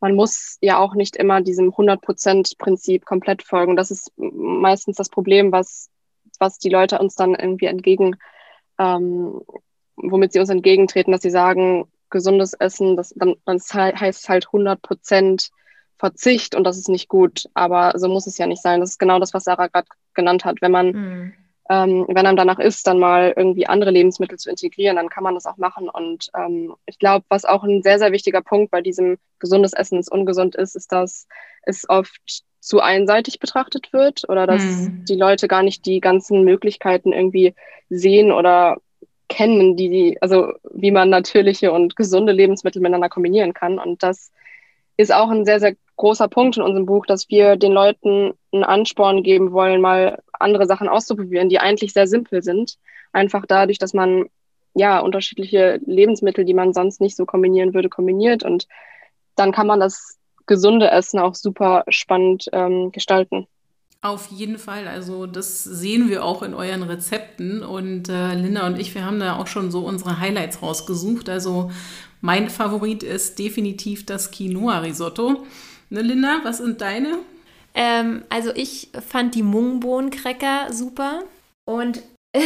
man 0.00 0.14
muss 0.14 0.58
ja 0.60 0.78
auch 0.78 0.94
nicht 0.94 1.16
immer 1.16 1.40
diesem 1.40 1.70
100%-Prinzip 1.70 3.04
komplett 3.04 3.42
folgen. 3.42 3.76
Das 3.76 3.90
ist 3.90 4.12
meistens 4.16 4.96
das 4.96 5.08
Problem, 5.08 5.52
was, 5.52 5.90
was 6.38 6.58
die 6.58 6.68
Leute 6.68 6.98
uns 6.98 7.14
dann 7.14 7.34
irgendwie 7.34 7.66
entgegen, 7.66 8.16
ähm, 8.78 9.40
womit 9.96 10.32
sie 10.32 10.40
uns 10.40 10.50
entgegentreten, 10.50 11.12
dass 11.12 11.22
sie 11.22 11.30
sagen, 11.30 11.88
gesundes 12.10 12.54
Essen, 12.54 12.96
das, 12.96 13.12
dann, 13.16 13.34
dann 13.44 13.58
heißt 13.58 14.28
halt 14.28 14.46
100% 14.48 15.50
Verzicht 15.98 16.54
und 16.54 16.64
das 16.64 16.78
ist 16.78 16.88
nicht 16.88 17.08
gut. 17.08 17.48
Aber 17.54 17.92
so 17.96 18.08
muss 18.08 18.26
es 18.26 18.38
ja 18.38 18.46
nicht 18.46 18.62
sein. 18.62 18.80
Das 18.80 18.90
ist 18.90 18.98
genau 18.98 19.18
das, 19.18 19.34
was 19.34 19.44
Sarah 19.44 19.66
gerade 19.66 19.88
genannt 20.14 20.44
hat. 20.44 20.62
Wenn 20.62 20.72
man 20.72 20.92
mhm 20.92 21.32
ähm, 21.70 22.06
wenn 22.08 22.26
einem 22.26 22.36
danach 22.36 22.58
ist, 22.58 22.86
dann 22.86 22.98
mal 22.98 23.34
irgendwie 23.36 23.66
andere 23.66 23.90
Lebensmittel 23.90 24.38
zu 24.38 24.48
integrieren, 24.48 24.96
dann 24.96 25.10
kann 25.10 25.22
man 25.22 25.34
das 25.34 25.46
auch 25.46 25.58
machen. 25.58 25.88
Und 25.88 26.30
ähm, 26.36 26.74
ich 26.86 26.98
glaube, 26.98 27.26
was 27.28 27.44
auch 27.44 27.62
ein 27.62 27.82
sehr, 27.82 27.98
sehr 27.98 28.12
wichtiger 28.12 28.40
Punkt 28.40 28.70
bei 28.70 28.80
diesem 28.80 29.18
gesundes 29.38 29.74
Essen 29.74 29.98
ist 29.98 30.10
ungesund 30.10 30.54
ist, 30.54 30.76
ist, 30.76 30.92
dass 30.92 31.26
es 31.62 31.88
oft 31.88 32.44
zu 32.60 32.80
einseitig 32.80 33.38
betrachtet 33.38 33.92
wird 33.92 34.28
oder 34.28 34.46
dass 34.46 34.62
mhm. 34.62 35.04
die 35.06 35.14
Leute 35.14 35.46
gar 35.46 35.62
nicht 35.62 35.84
die 35.86 36.00
ganzen 36.00 36.42
Möglichkeiten 36.42 37.12
irgendwie 37.12 37.54
sehen 37.90 38.32
oder 38.32 38.78
kennen, 39.28 39.76
die, 39.76 39.90
die, 39.90 40.22
also 40.22 40.52
wie 40.72 40.90
man 40.90 41.10
natürliche 41.10 41.70
und 41.70 41.96
gesunde 41.96 42.32
Lebensmittel 42.32 42.80
miteinander 42.80 43.10
kombinieren 43.10 43.52
kann. 43.52 43.78
Und 43.78 44.02
das 44.02 44.32
ist 44.96 45.12
auch 45.12 45.30
ein 45.30 45.44
sehr, 45.44 45.60
sehr 45.60 45.76
großer 45.98 46.28
Punkt 46.28 46.56
in 46.56 46.62
unserem 46.62 46.86
Buch, 46.86 47.04
dass 47.04 47.28
wir 47.28 47.56
den 47.56 47.72
Leuten 47.72 48.32
einen 48.52 48.64
Ansporn 48.64 49.22
geben 49.22 49.52
wollen, 49.52 49.82
mal 49.82 50.22
andere 50.32 50.66
Sachen 50.66 50.88
auszuprobieren, 50.88 51.50
die 51.50 51.58
eigentlich 51.58 51.92
sehr 51.92 52.06
simpel 52.06 52.42
sind. 52.42 52.78
Einfach 53.12 53.44
dadurch, 53.46 53.78
dass 53.78 53.92
man 53.92 54.26
ja 54.74 55.00
unterschiedliche 55.00 55.80
Lebensmittel, 55.84 56.44
die 56.44 56.54
man 56.54 56.72
sonst 56.72 57.00
nicht 57.00 57.16
so 57.16 57.26
kombinieren 57.26 57.74
würde, 57.74 57.88
kombiniert. 57.88 58.42
Und 58.42 58.66
dann 59.36 59.52
kann 59.52 59.66
man 59.66 59.80
das 59.80 60.18
gesunde 60.46 60.90
Essen 60.90 61.18
auch 61.18 61.34
super 61.34 61.84
spannend 61.88 62.46
ähm, 62.52 62.90
gestalten. 62.92 63.46
Auf 64.00 64.28
jeden 64.28 64.58
Fall. 64.58 64.86
Also 64.86 65.26
das 65.26 65.64
sehen 65.64 66.08
wir 66.08 66.24
auch 66.24 66.42
in 66.44 66.54
euren 66.54 66.84
Rezepten. 66.84 67.64
Und 67.64 68.08
äh, 68.08 68.34
Linda 68.34 68.66
und 68.68 68.78
ich, 68.78 68.94
wir 68.94 69.04
haben 69.04 69.18
da 69.18 69.36
auch 69.36 69.48
schon 69.48 69.72
so 69.72 69.80
unsere 69.80 70.20
Highlights 70.20 70.62
rausgesucht. 70.62 71.28
Also 71.28 71.72
mein 72.20 72.48
Favorit 72.48 73.02
ist 73.02 73.40
definitiv 73.40 74.06
das 74.06 74.30
Quinoa-Risotto. 74.30 75.44
Ne, 75.90 76.02
Linda, 76.02 76.40
was 76.42 76.58
sind 76.58 76.80
deine? 76.80 77.18
Ähm, 77.74 78.24
also 78.28 78.50
ich 78.54 78.90
fand 79.06 79.34
die 79.34 79.42
Mungbohnencracker 79.42 80.72
super 80.72 81.22
und, 81.64 82.02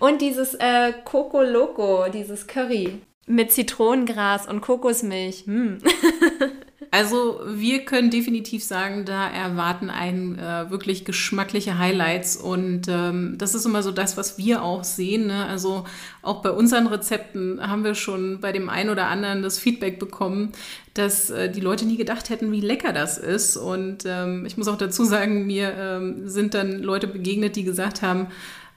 und 0.00 0.20
dieses 0.20 0.54
äh, 0.54 0.92
Coco 1.04 1.42
Loco, 1.42 2.08
dieses 2.12 2.46
Curry 2.46 3.00
mit 3.28 3.52
Zitronengras 3.52 4.48
und 4.48 4.60
Kokosmilch. 4.60 5.44
Hm. 5.46 5.78
Also 6.90 7.40
wir 7.46 7.84
können 7.84 8.10
definitiv 8.10 8.64
sagen, 8.64 9.04
da 9.04 9.28
erwarten 9.28 9.90
einen 9.90 10.38
äh, 10.38 10.70
wirklich 10.70 11.04
geschmackliche 11.04 11.78
Highlights 11.78 12.36
und 12.36 12.88
ähm, 12.88 13.34
das 13.36 13.54
ist 13.54 13.66
immer 13.66 13.82
so 13.82 13.92
das, 13.92 14.16
was 14.16 14.38
wir 14.38 14.62
auch 14.62 14.84
sehen. 14.84 15.26
Ne? 15.26 15.44
Also 15.44 15.84
auch 16.22 16.40
bei 16.40 16.50
unseren 16.50 16.86
Rezepten 16.86 17.60
haben 17.60 17.84
wir 17.84 17.94
schon 17.94 18.40
bei 18.40 18.52
dem 18.52 18.70
einen 18.70 18.88
oder 18.88 19.08
anderen 19.08 19.42
das 19.42 19.58
Feedback 19.58 19.98
bekommen, 19.98 20.52
dass 20.98 21.30
äh, 21.30 21.50
die 21.50 21.60
Leute 21.60 21.86
nie 21.86 21.96
gedacht 21.96 22.30
hätten, 22.30 22.52
wie 22.52 22.60
lecker 22.60 22.92
das 22.92 23.18
ist. 23.18 23.56
Und 23.56 24.04
ähm, 24.06 24.44
ich 24.46 24.56
muss 24.56 24.68
auch 24.68 24.78
dazu 24.78 25.04
sagen, 25.04 25.46
mir 25.46 25.72
ähm, 25.76 26.28
sind 26.28 26.54
dann 26.54 26.82
Leute 26.82 27.06
begegnet, 27.06 27.56
die 27.56 27.64
gesagt 27.64 28.02
haben, 28.02 28.28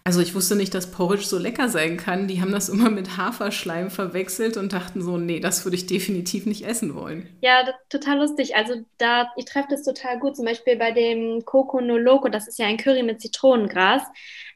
also 0.03 0.19
ich 0.19 0.33
wusste 0.33 0.55
nicht, 0.55 0.73
dass 0.73 0.91
Porridge 0.91 1.25
so 1.25 1.37
lecker 1.37 1.69
sein 1.69 1.97
kann. 1.97 2.27
Die 2.27 2.41
haben 2.41 2.51
das 2.51 2.69
immer 2.69 2.89
mit 2.89 3.17
Haferschleim 3.17 3.91
verwechselt 3.91 4.57
und 4.57 4.73
dachten 4.73 5.01
so, 5.01 5.17
nee, 5.17 5.39
das 5.39 5.63
würde 5.63 5.75
ich 5.75 5.85
definitiv 5.85 6.45
nicht 6.47 6.65
essen 6.65 6.95
wollen. 6.95 7.29
Ja, 7.41 7.63
total 7.89 8.17
lustig. 8.19 8.55
Also 8.55 8.75
da, 8.97 9.31
ich 9.37 9.45
treffe 9.45 9.67
das 9.69 9.83
total 9.83 10.19
gut. 10.19 10.35
Zum 10.35 10.45
Beispiel 10.45 10.75
bei 10.75 10.91
dem 10.91 11.45
Coco 11.45 11.81
no 11.81 11.97
Loco, 11.97 12.29
das 12.29 12.47
ist 12.47 12.57
ja 12.57 12.65
ein 12.65 12.77
Curry 12.77 13.03
mit 13.03 13.21
Zitronengras. 13.21 14.01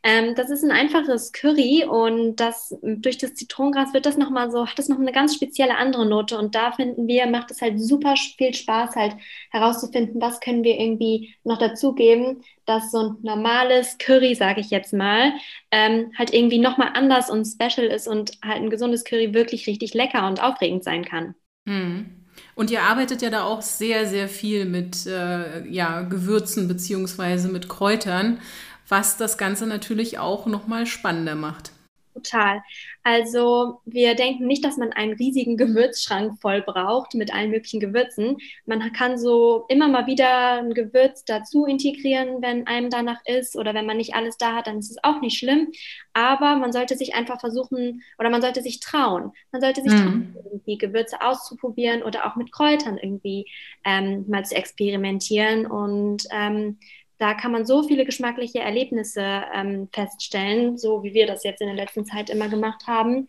Ähm, 0.02 0.36
das 0.36 0.50
ist 0.50 0.64
ein 0.64 0.72
einfaches 0.72 1.32
Curry 1.32 1.84
und 1.84 2.36
das 2.38 2.76
durch 2.84 3.18
das 3.18 3.34
Zitronengras 3.34 3.94
wird 3.94 4.06
das 4.06 4.18
nochmal 4.18 4.52
so, 4.52 4.68
hat 4.68 4.78
das 4.78 4.88
noch 4.88 5.00
eine 5.00 5.12
ganz 5.12 5.36
spezielle 5.36 5.78
andere 5.78 6.06
Note. 6.06 6.38
Und 6.38 6.56
da 6.56 6.72
finden 6.72 7.08
wir, 7.08 7.28
macht 7.28 7.52
es 7.52 7.62
halt 7.62 7.80
super 7.80 8.16
viel 8.16 8.54
Spaß, 8.54 8.96
halt 8.96 9.16
herauszufinden, 9.52 10.22
was 10.22 10.40
können 10.40 10.64
wir 10.64 10.80
irgendwie 10.80 11.36
noch 11.44 11.58
dazugeben, 11.58 12.44
dass 12.66 12.92
so 12.92 13.00
ein 13.00 13.16
normales 13.22 13.98
Curry, 13.98 14.36
sage 14.36 14.62
ich 14.62 14.70
jetzt 14.70 14.94
mal, 14.94 15.34
ähm, 15.72 16.12
halt 16.18 16.34
irgendwie 16.34 16.60
nochmal 16.60 16.92
anders 16.94 17.30
und 17.30 17.46
special 17.46 17.88
ist 17.88 18.08
und 18.08 18.32
halt 18.44 18.58
ein 18.58 18.70
gesundes 18.70 19.04
Curry 19.04 19.34
wirklich 19.34 19.68
richtig 19.68 19.94
lecker 19.94 20.28
und 20.28 20.42
aufregend 20.42 20.84
sein 20.84 21.06
kann. 21.06 21.36
Mhm. 21.66 22.22
Und 22.54 22.70
ihr 22.72 22.84
arbeitet 22.84 23.22
ja 23.22 23.30
da 23.30 23.44
auch 23.44 23.62
sehr, 23.62 24.06
sehr 24.06 24.28
viel 24.28 24.66
mit 24.66 25.06
äh, 25.06 25.66
ja, 25.68 26.02
Gewürzen 26.02 26.68
beziehungsweise 26.68 27.48
mit 27.48 27.70
Kräutern 27.70 28.40
was 28.88 29.18
das 29.18 29.38
Ganze 29.38 29.66
natürlich 29.68 30.20
auch 30.20 30.46
nochmal 30.46 30.86
spannender 30.86 31.36
macht. 31.36 31.72
Total. 32.14 32.62
Also 33.06 33.82
wir 33.86 34.16
denken 34.16 34.48
nicht, 34.48 34.66
dass 34.66 34.78
man 34.78 34.92
einen 34.92 35.14
riesigen 35.14 35.58
Gewürzschrank 35.58 36.42
voll 36.42 36.64
braucht 36.64 37.14
mit 37.14 37.32
allen 37.32 37.52
möglichen 37.52 37.80
Gewürzen. 37.80 38.38
Man 38.66 38.92
kann 38.94 39.20
so 39.20 39.66
immer 39.70 39.88
mal 39.88 40.08
wieder 40.08 40.54
ein 40.64 40.74
Gewürz 40.74 41.24
dazu 41.24 41.66
integrieren, 41.66 42.42
wenn 42.42 42.66
einem 42.66 42.90
danach 42.90 43.20
ist 43.26 43.56
oder 43.56 43.76
wenn 43.76 43.86
man 43.86 43.98
nicht 43.98 44.16
alles 44.16 44.38
da 44.38 44.56
hat, 44.56 44.66
dann 44.66 44.80
ist 44.80 44.90
es 44.90 45.04
auch 45.04 45.22
nicht 45.22 45.38
schlimm. 45.38 45.72
Aber 46.14 46.56
man 46.56 46.74
sollte 46.74 46.98
sich 46.98 47.14
einfach 47.14 47.40
versuchen 47.40 48.02
oder 48.18 48.32
man 48.32 48.42
sollte 48.42 48.64
sich 48.64 48.80
trauen. 48.80 49.32
Man 49.52 49.62
sollte 49.62 49.84
sich 49.84 49.92
mhm. 49.92 49.98
trauen, 49.98 50.36
irgendwie 50.44 50.78
Gewürze 50.80 51.22
auszuprobieren 51.22 52.02
oder 52.02 52.26
auch 52.26 52.36
mit 52.36 52.52
Kräutern 52.52 52.98
irgendwie 52.98 53.46
ähm, 53.84 54.26
mal 54.28 54.46
zu 54.46 54.56
experimentieren 54.56 55.68
und 55.68 56.24
ähm, 56.32 56.80
da 57.18 57.34
kann 57.34 57.52
man 57.52 57.66
so 57.66 57.84
viele 57.84 58.06
geschmackliche 58.06 58.60
Erlebnisse 58.60 59.44
ähm, 59.54 59.90
feststellen, 59.94 60.78
so 60.78 61.04
wie 61.04 61.14
wir 61.14 61.28
das 61.28 61.44
jetzt 61.44 61.62
in 61.62 61.68
der 61.68 61.76
letzten 61.76 62.06
Zeit 62.06 62.30
immer 62.30 62.50
gemacht 62.50 62.88
haben. 62.88 63.28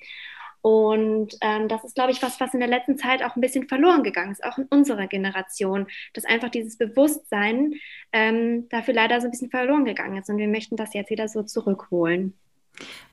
Und 0.66 1.36
ähm, 1.42 1.68
das 1.68 1.84
ist, 1.84 1.94
glaube 1.94 2.10
ich, 2.10 2.20
was, 2.22 2.40
was 2.40 2.52
in 2.52 2.58
der 2.58 2.68
letzten 2.68 2.98
Zeit 2.98 3.22
auch 3.22 3.36
ein 3.36 3.40
bisschen 3.40 3.68
verloren 3.68 4.02
gegangen 4.02 4.32
ist, 4.32 4.42
auch 4.42 4.58
in 4.58 4.64
unserer 4.64 5.06
Generation, 5.06 5.86
dass 6.12 6.24
einfach 6.24 6.48
dieses 6.48 6.76
Bewusstsein 6.76 7.74
ähm, 8.12 8.68
dafür 8.68 8.94
leider 8.94 9.20
so 9.20 9.28
ein 9.28 9.30
bisschen 9.30 9.50
verloren 9.50 9.84
gegangen 9.84 10.18
ist. 10.18 10.28
Und 10.28 10.38
wir 10.38 10.48
möchten 10.48 10.74
das 10.74 10.92
jetzt 10.92 11.10
wieder 11.10 11.28
so 11.28 11.44
zurückholen. 11.44 12.36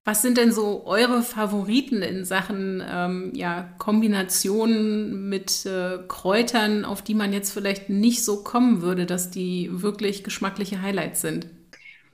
Was 0.06 0.22
sind 0.22 0.38
denn 0.38 0.52
so 0.52 0.86
eure 0.86 1.24
Favoriten 1.24 2.02
in 2.02 2.26
Sachen 2.26 2.84
ähm, 2.86 3.32
ja, 3.36 3.70
Kombinationen 3.78 5.30
mit 5.30 5.66
äh, 5.66 6.00
Kräutern, 6.10 6.84
auf 6.84 7.02
die 7.02 7.16
man 7.16 7.32
jetzt 7.32 7.52
vielleicht 7.54 7.90
nicht 7.90 8.24
so 8.26 8.44
kommen 8.44 8.82
würde, 8.82 9.06
dass 9.06 9.32
die 9.32 9.70
wirklich 9.72 10.24
geschmackliche 10.24 10.82
Highlights 10.82 11.22
sind? 11.22 11.48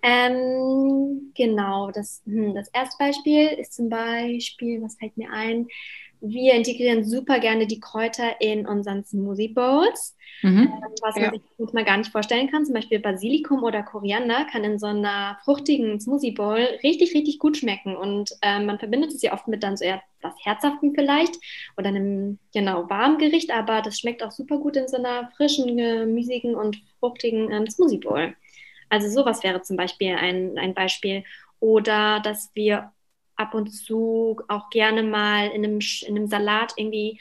Ähm, 0.01 1.32
genau, 1.36 1.91
das, 1.91 2.22
hm, 2.25 2.56
das 2.56 2.70
erste 2.70 2.96
Beispiel 3.00 3.48
ist 3.50 3.74
zum 3.74 3.89
Beispiel, 3.89 4.82
was 4.82 4.96
fällt 4.98 5.18
mir 5.18 5.29
ein? 5.32 5.68
Wir 6.22 6.54
integrieren 6.54 7.04
super 7.04 7.40
gerne 7.40 7.66
die 7.66 7.80
Kräuter 7.80 8.42
in 8.42 8.68
unseren 8.68 9.06
Smoothie 9.06 9.50
Bowls, 9.50 10.18
mhm. 10.42 10.64
ähm, 10.64 10.74
was 11.02 11.16
man 11.16 11.26
ja. 11.26 11.32
sich 11.32 11.42
manchmal 11.58 11.86
gar 11.86 11.98
nicht 11.98 12.12
vorstellen 12.12 12.50
kann. 12.50 12.66
Zum 12.66 12.74
Beispiel 12.74 13.00
Basilikum 13.00 13.64
oder 13.64 13.84
Koriander 13.84 14.46
kann 14.52 14.64
in 14.64 14.80
so 14.80 14.88
einer 14.88 15.38
fruchtigen 15.44 16.00
Smoothie 16.00 16.32
Bowl 16.32 16.60
richtig, 16.84 17.14
richtig 17.14 17.40
gut 17.40 17.58
schmecken. 17.58 17.96
Und 17.96 18.32
ähm, 18.42 18.66
man 18.66 18.80
verbindet 18.80 19.14
es 19.14 19.22
ja 19.22 19.34
oft 19.34 19.48
mit 19.48 19.64
dann 19.64 19.78
so 19.78 19.86
eher 19.86 20.02
was 20.22 20.34
Herzhaftem 20.44 20.94
vielleicht 20.94 21.36
oder 21.78 21.90
einem 21.90 22.40
genau 22.54 22.90
warmen 22.90 23.18
Gericht, 23.18 23.52
aber 23.52 23.82
das 23.82 23.98
schmeckt 24.00 24.22
auch 24.22 24.32
super 24.32 24.58
gut 24.58 24.76
in 24.76 24.90
so 24.90 24.98
einer 24.98 25.32
frischen, 25.38 25.78
gemüsigen 25.78 26.56
und 26.56 26.82
fruchtigen 27.00 27.52
ähm, 27.52 27.70
Smoothie 27.70 28.00
Bowl. 28.00 28.36
Also 28.90 29.10
sowas 29.10 29.44
wäre 29.44 29.62
zum 29.62 29.78
Beispiel 29.78 30.16
ein, 30.16 30.58
ein 30.58 30.74
Beispiel. 30.74 31.24
Oder 31.60 32.22
dass 32.22 32.52
wir 32.54 32.92
ab 33.39 33.53
und 33.53 33.72
zu 33.74 34.41
auch 34.48 34.69
gerne 34.69 35.01
mal 35.01 35.48
in 35.48 35.63
einem, 35.63 35.79
in 36.05 36.17
einem 36.17 36.27
Salat 36.27 36.74
irgendwie 36.75 37.19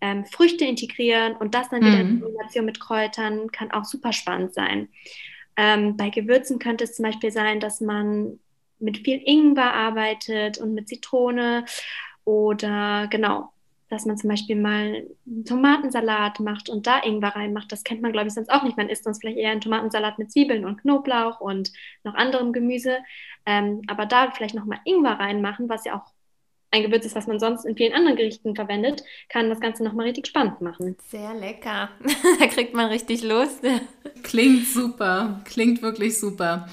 ähm, 0.00 0.24
Früchte 0.24 0.64
integrieren 0.64 1.34
und 1.36 1.54
das 1.54 1.70
dann 1.70 1.80
wieder 1.80 2.04
mhm. 2.04 2.10
in 2.10 2.20
Kombination 2.20 2.64
mit 2.64 2.80
Kräutern 2.80 3.50
kann 3.50 3.70
auch 3.72 3.84
super 3.84 4.12
spannend 4.12 4.54
sein. 4.54 4.88
Ähm, 5.56 5.96
bei 5.96 6.10
Gewürzen 6.10 6.58
könnte 6.58 6.84
es 6.84 6.94
zum 6.94 7.04
Beispiel 7.04 7.30
sein, 7.30 7.60
dass 7.60 7.80
man 7.80 8.38
mit 8.78 8.98
viel 8.98 9.20
Ingwer 9.24 9.72
arbeitet 9.72 10.58
und 10.58 10.74
mit 10.74 10.88
Zitrone 10.88 11.64
oder 12.24 13.08
genau 13.10 13.52
dass 13.88 14.04
man 14.04 14.16
zum 14.16 14.30
Beispiel 14.30 14.56
mal 14.56 15.06
einen 15.26 15.44
Tomatensalat 15.44 16.40
macht 16.40 16.68
und 16.68 16.86
da 16.86 17.02
Ingwer 17.02 17.36
reinmacht. 17.36 17.70
Das 17.70 17.84
kennt 17.84 18.02
man, 18.02 18.12
glaube 18.12 18.28
ich, 18.28 18.34
sonst 18.34 18.50
auch 18.50 18.62
nicht. 18.62 18.76
Man 18.76 18.88
isst 18.88 19.04
sonst 19.04 19.20
vielleicht 19.20 19.38
eher 19.38 19.50
einen 19.50 19.60
Tomatensalat 19.60 20.18
mit 20.18 20.32
Zwiebeln 20.32 20.64
und 20.64 20.80
Knoblauch 20.80 21.40
und 21.40 21.72
noch 22.02 22.14
anderem 22.14 22.52
Gemüse. 22.52 22.98
Ähm, 23.44 23.82
aber 23.86 24.06
da 24.06 24.30
vielleicht 24.32 24.54
nochmal 24.54 24.80
Ingwer 24.84 25.18
reinmachen, 25.20 25.68
was 25.68 25.84
ja 25.84 25.96
auch 25.96 26.12
ein 26.72 26.82
Gewürz 26.82 27.06
ist, 27.06 27.14
was 27.14 27.26
man 27.26 27.38
sonst 27.38 27.64
in 27.64 27.76
vielen 27.76 27.94
anderen 27.94 28.16
Gerichten 28.16 28.54
verwendet, 28.54 29.04
kann 29.28 29.48
das 29.48 29.60
Ganze 29.60 29.84
nochmal 29.84 30.06
richtig 30.06 30.26
spannend 30.26 30.60
machen. 30.60 30.96
Sehr 31.08 31.34
lecker. 31.34 31.90
da 32.40 32.46
kriegt 32.48 32.74
man 32.74 32.86
richtig 32.86 33.22
Lust. 33.22 33.60
Klingt 34.22 34.66
super. 34.66 35.40
Klingt 35.44 35.80
wirklich 35.82 36.18
super. 36.18 36.68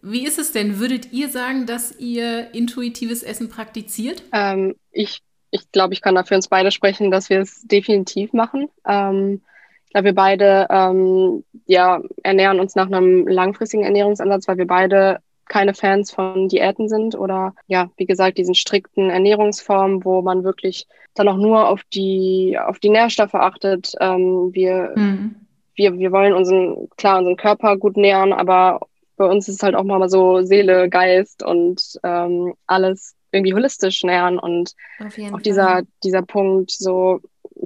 Wie 0.00 0.24
ist 0.24 0.38
es 0.38 0.52
denn? 0.52 0.78
Würdet 0.78 1.12
ihr 1.12 1.28
sagen, 1.28 1.66
dass 1.66 1.98
ihr 1.98 2.54
intuitives 2.54 3.24
Essen 3.24 3.48
praktiziert? 3.48 4.22
Ähm, 4.32 4.76
ich 4.92 5.20
ich 5.50 5.70
glaube, 5.72 5.94
ich 5.94 6.02
kann 6.02 6.14
da 6.14 6.24
für 6.24 6.34
uns 6.34 6.48
beide 6.48 6.70
sprechen, 6.70 7.10
dass 7.10 7.30
wir 7.30 7.40
es 7.40 7.62
definitiv 7.62 8.32
machen. 8.32 8.68
Ähm, 8.86 9.42
ich 9.86 9.92
glaube, 9.92 10.06
wir 10.06 10.14
beide 10.14 10.66
ähm, 10.70 11.44
ja, 11.66 12.00
ernähren 12.22 12.60
uns 12.60 12.74
nach 12.74 12.86
einem 12.86 13.26
langfristigen 13.26 13.84
Ernährungsansatz, 13.84 14.46
weil 14.46 14.58
wir 14.58 14.66
beide 14.66 15.20
keine 15.48 15.72
Fans 15.72 16.10
von 16.10 16.48
Diäten 16.48 16.88
sind 16.88 17.14
oder 17.14 17.54
ja, 17.66 17.90
wie 17.96 18.04
gesagt, 18.04 18.36
diesen 18.36 18.54
strikten 18.54 19.08
Ernährungsformen, 19.08 20.04
wo 20.04 20.20
man 20.20 20.44
wirklich 20.44 20.86
dann 21.14 21.28
auch 21.28 21.36
nur 21.36 21.68
auf 21.68 21.82
die, 21.92 22.58
auf 22.62 22.78
die 22.78 22.90
Nährstoffe 22.90 23.34
achtet. 23.34 23.94
Ähm, 23.98 24.50
wir, 24.52 24.92
mhm. 24.94 25.36
wir, 25.74 25.98
wir 25.98 26.12
wollen 26.12 26.34
unseren, 26.34 26.88
klar, 26.96 27.18
unseren 27.18 27.36
Körper 27.36 27.78
gut 27.78 27.96
nähern, 27.96 28.34
aber 28.34 28.80
bei 29.16 29.24
uns 29.24 29.48
ist 29.48 29.56
es 29.56 29.62
halt 29.62 29.74
auch 29.74 29.84
mal 29.84 30.08
so 30.08 30.42
Seele, 30.42 30.88
Geist 30.88 31.42
und 31.42 31.98
ähm, 32.04 32.54
alles 32.66 33.16
irgendwie 33.32 33.54
holistisch 33.54 34.02
nähern 34.04 34.38
und 34.38 34.74
auch 35.32 35.40
dieser, 35.40 35.82
dieser 36.02 36.22
Punkt, 36.22 36.70
so 36.70 37.20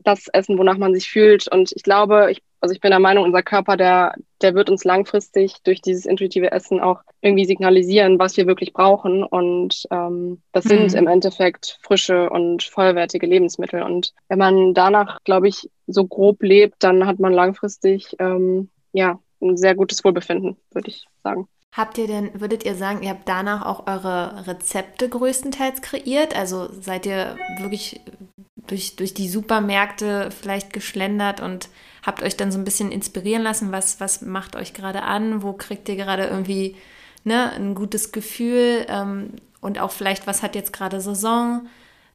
das 0.05 0.29
Essen, 0.33 0.59
wonach 0.59 0.79
man 0.79 0.95
sich 0.95 1.09
fühlt. 1.09 1.49
Und 1.49 1.73
ich 1.73 1.83
glaube, 1.83 2.31
ich, 2.31 2.43
also 2.61 2.75
ich 2.75 2.81
bin 2.81 2.91
der 2.91 3.01
Meinung, 3.01 3.25
unser 3.25 3.43
Körper, 3.43 3.77
der, 3.77 4.15
der 4.41 4.55
wird 4.55 4.71
uns 4.71 4.85
langfristig 4.85 5.57
durch 5.65 5.81
dieses 5.81 6.07
intuitive 6.07 6.53
Essen 6.53 6.81
auch 6.81 7.01
irgendwie 7.21 7.45
signalisieren, 7.45 8.19
was 8.19 8.37
wir 8.37 8.47
wirklich 8.47 8.73
brauchen. 8.73 9.25
Und 9.25 9.87
ähm, 9.91 10.43
das 10.53 10.65
mhm. 10.65 10.69
sind 10.69 10.95
im 10.95 11.07
Endeffekt 11.09 11.79
frische 11.83 12.31
und 12.31 12.63
vollwertige 12.63 13.27
Lebensmittel. 13.27 13.83
Und 13.83 14.13
wenn 14.29 14.39
man 14.39 14.75
danach, 14.75 15.23
glaube 15.25 15.49
ich, 15.49 15.69
so 15.87 16.07
grob 16.07 16.43
lebt, 16.43 16.77
dann 16.81 17.07
hat 17.07 17.19
man 17.19 17.33
langfristig 17.33 18.17
ähm, 18.19 18.71
ja 18.93 19.19
ein 19.41 19.57
sehr 19.57 19.75
gutes 19.75 20.05
Wohlbefinden, 20.05 20.57
würde 20.71 20.89
ich 20.89 21.05
sagen. 21.23 21.49
Habt 21.73 21.97
ihr 21.97 22.07
denn, 22.07 22.39
würdet 22.39 22.65
ihr 22.65 22.75
sagen, 22.75 23.03
ihr 23.03 23.09
habt 23.11 23.27
danach 23.27 23.65
auch 23.65 23.87
eure 23.87 24.47
Rezepte 24.47 25.09
größtenteils 25.09 25.81
kreiert? 25.81 26.37
Also 26.37 26.69
seid 26.81 27.07
ihr 27.07 27.39
wirklich 27.59 28.01
durch, 28.67 28.95
durch 28.97 29.15
die 29.15 29.29
Supermärkte 29.29 30.31
vielleicht 30.31 30.75
geschlendert 30.75 31.41
und 31.41 31.71
habt 32.05 32.23
euch 32.23 32.37
dann 32.37 32.53
so 32.53 32.59
ein 32.59 32.65
bisschen 32.65 32.93
inspirieren 32.93 33.43
lassen, 33.43 33.73
was, 33.73 34.01
was 34.01 34.21
macht 34.21 34.55
euch 34.55 34.75
gerade 34.75 35.03
an, 35.03 35.43
wo 35.43 35.55
kriegt 35.55 35.89
ihr 35.89 35.97
gerade 35.97 36.25
irgendwie 36.25 36.77
ne, 37.25 37.53
ein 37.53 37.75
gutes 37.75 38.13
Gefühl 38.13 38.85
ähm, 38.89 39.31
und 39.63 39.81
auch 39.81 39.93
vielleicht, 39.93 40.27
was 40.27 40.43
hat 40.43 40.55
jetzt 40.55 40.75
gerade 40.75 41.01
Saison? 41.01 41.67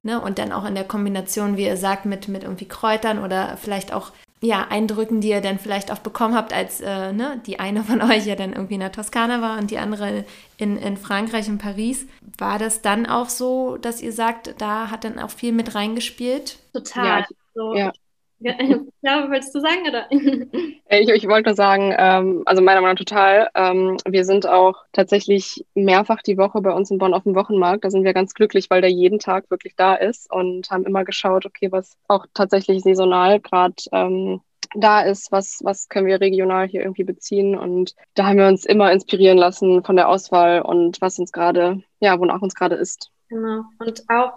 Ne? 0.03 0.21
Und 0.21 0.37
dann 0.37 0.51
auch 0.51 0.65
in 0.65 0.75
der 0.75 0.83
Kombination, 0.83 1.57
wie 1.57 1.65
ihr 1.65 1.77
sagt, 1.77 2.05
mit, 2.05 2.27
mit 2.27 2.43
irgendwie 2.43 2.67
Kräutern 2.67 3.23
oder 3.23 3.57
vielleicht 3.57 3.91
auch 3.91 4.11
ja, 4.41 4.67
Eindrücken, 4.69 5.21
die 5.21 5.29
ihr 5.29 5.41
dann 5.41 5.57
vielleicht 5.59 5.91
auch 5.91 5.99
bekommen 5.99 6.35
habt, 6.35 6.53
als 6.53 6.79
äh, 6.81 7.11
ne, 7.11 7.41
die 7.45 7.59
eine 7.59 7.83
von 7.83 8.01
euch 8.11 8.25
ja 8.25 8.35
dann 8.35 8.53
irgendwie 8.53 8.75
in 8.75 8.81
der 8.81 8.91
Toskana 8.91 9.41
war 9.41 9.57
und 9.57 9.71
die 9.71 9.79
andere 9.79 10.25
in, 10.57 10.77
in 10.77 10.97
Frankreich, 10.97 11.47
in 11.47 11.57
Paris. 11.57 12.05
War 12.37 12.59
das 12.59 12.81
dann 12.81 13.05
auch 13.05 13.29
so, 13.29 13.77
dass 13.77 14.01
ihr 14.01 14.13
sagt, 14.13 14.55
da 14.59 14.91
hat 14.91 15.03
dann 15.03 15.19
auch 15.19 15.31
viel 15.31 15.51
mit 15.53 15.75
reingespielt? 15.75 16.59
Total. 16.73 17.21
Ja, 17.21 17.25
so, 17.55 17.75
ja. 17.75 17.91
Ja, 18.39 18.53
wolltest 19.29 19.53
du 19.55 19.59
sagen, 19.59 19.87
oder? 19.87 20.07
ich, 20.11 21.09
ich 21.09 21.27
wollte 21.27 21.49
nur 21.49 21.55
sagen, 21.55 21.93
ähm, 21.97 22.43
also 22.45 22.61
meiner 22.61 22.81
Meinung 22.81 22.95
nach 22.95 22.99
total. 22.99 23.49
Ähm, 23.55 23.97
wir 24.07 24.25
sind 24.25 24.47
auch 24.47 24.83
tatsächlich 24.91 25.65
mehrfach 25.73 26.21
die 26.21 26.37
Woche 26.37 26.61
bei 26.61 26.71
uns 26.71 26.91
in 26.91 26.97
Bonn 26.97 27.13
auf 27.13 27.23
dem 27.23 27.35
Wochenmarkt. 27.35 27.83
Da 27.83 27.89
sind 27.89 28.03
wir 28.03 28.13
ganz 28.13 28.33
glücklich, 28.33 28.69
weil 28.69 28.81
der 28.81 28.91
jeden 28.91 29.19
Tag 29.19 29.49
wirklich 29.49 29.75
da 29.75 29.95
ist 29.95 30.31
und 30.31 30.69
haben 30.69 30.85
immer 30.85 31.03
geschaut, 31.03 31.45
okay, 31.45 31.71
was 31.71 31.97
auch 32.07 32.25
tatsächlich 32.33 32.83
saisonal 32.83 33.39
gerade 33.39 33.75
ähm, 33.91 34.41
da 34.75 35.01
ist, 35.01 35.31
was, 35.31 35.59
was 35.63 35.87
können 35.89 36.07
wir 36.07 36.21
regional 36.21 36.67
hier 36.67 36.81
irgendwie 36.81 37.03
beziehen. 37.03 37.57
Und 37.57 37.95
da 38.13 38.27
haben 38.27 38.37
wir 38.37 38.47
uns 38.47 38.65
immer 38.65 38.91
inspirieren 38.91 39.37
lassen 39.37 39.83
von 39.83 39.95
der 39.95 40.09
Auswahl 40.09 40.61
und 40.61 41.01
was 41.01 41.17
uns 41.19 41.31
gerade, 41.31 41.81
ja, 41.99 42.19
wonach 42.19 42.41
uns 42.41 42.53
gerade 42.53 42.75
ist. 42.75 43.11
Genau. 43.29 43.63
Und 43.79 44.03
auch 44.09 44.31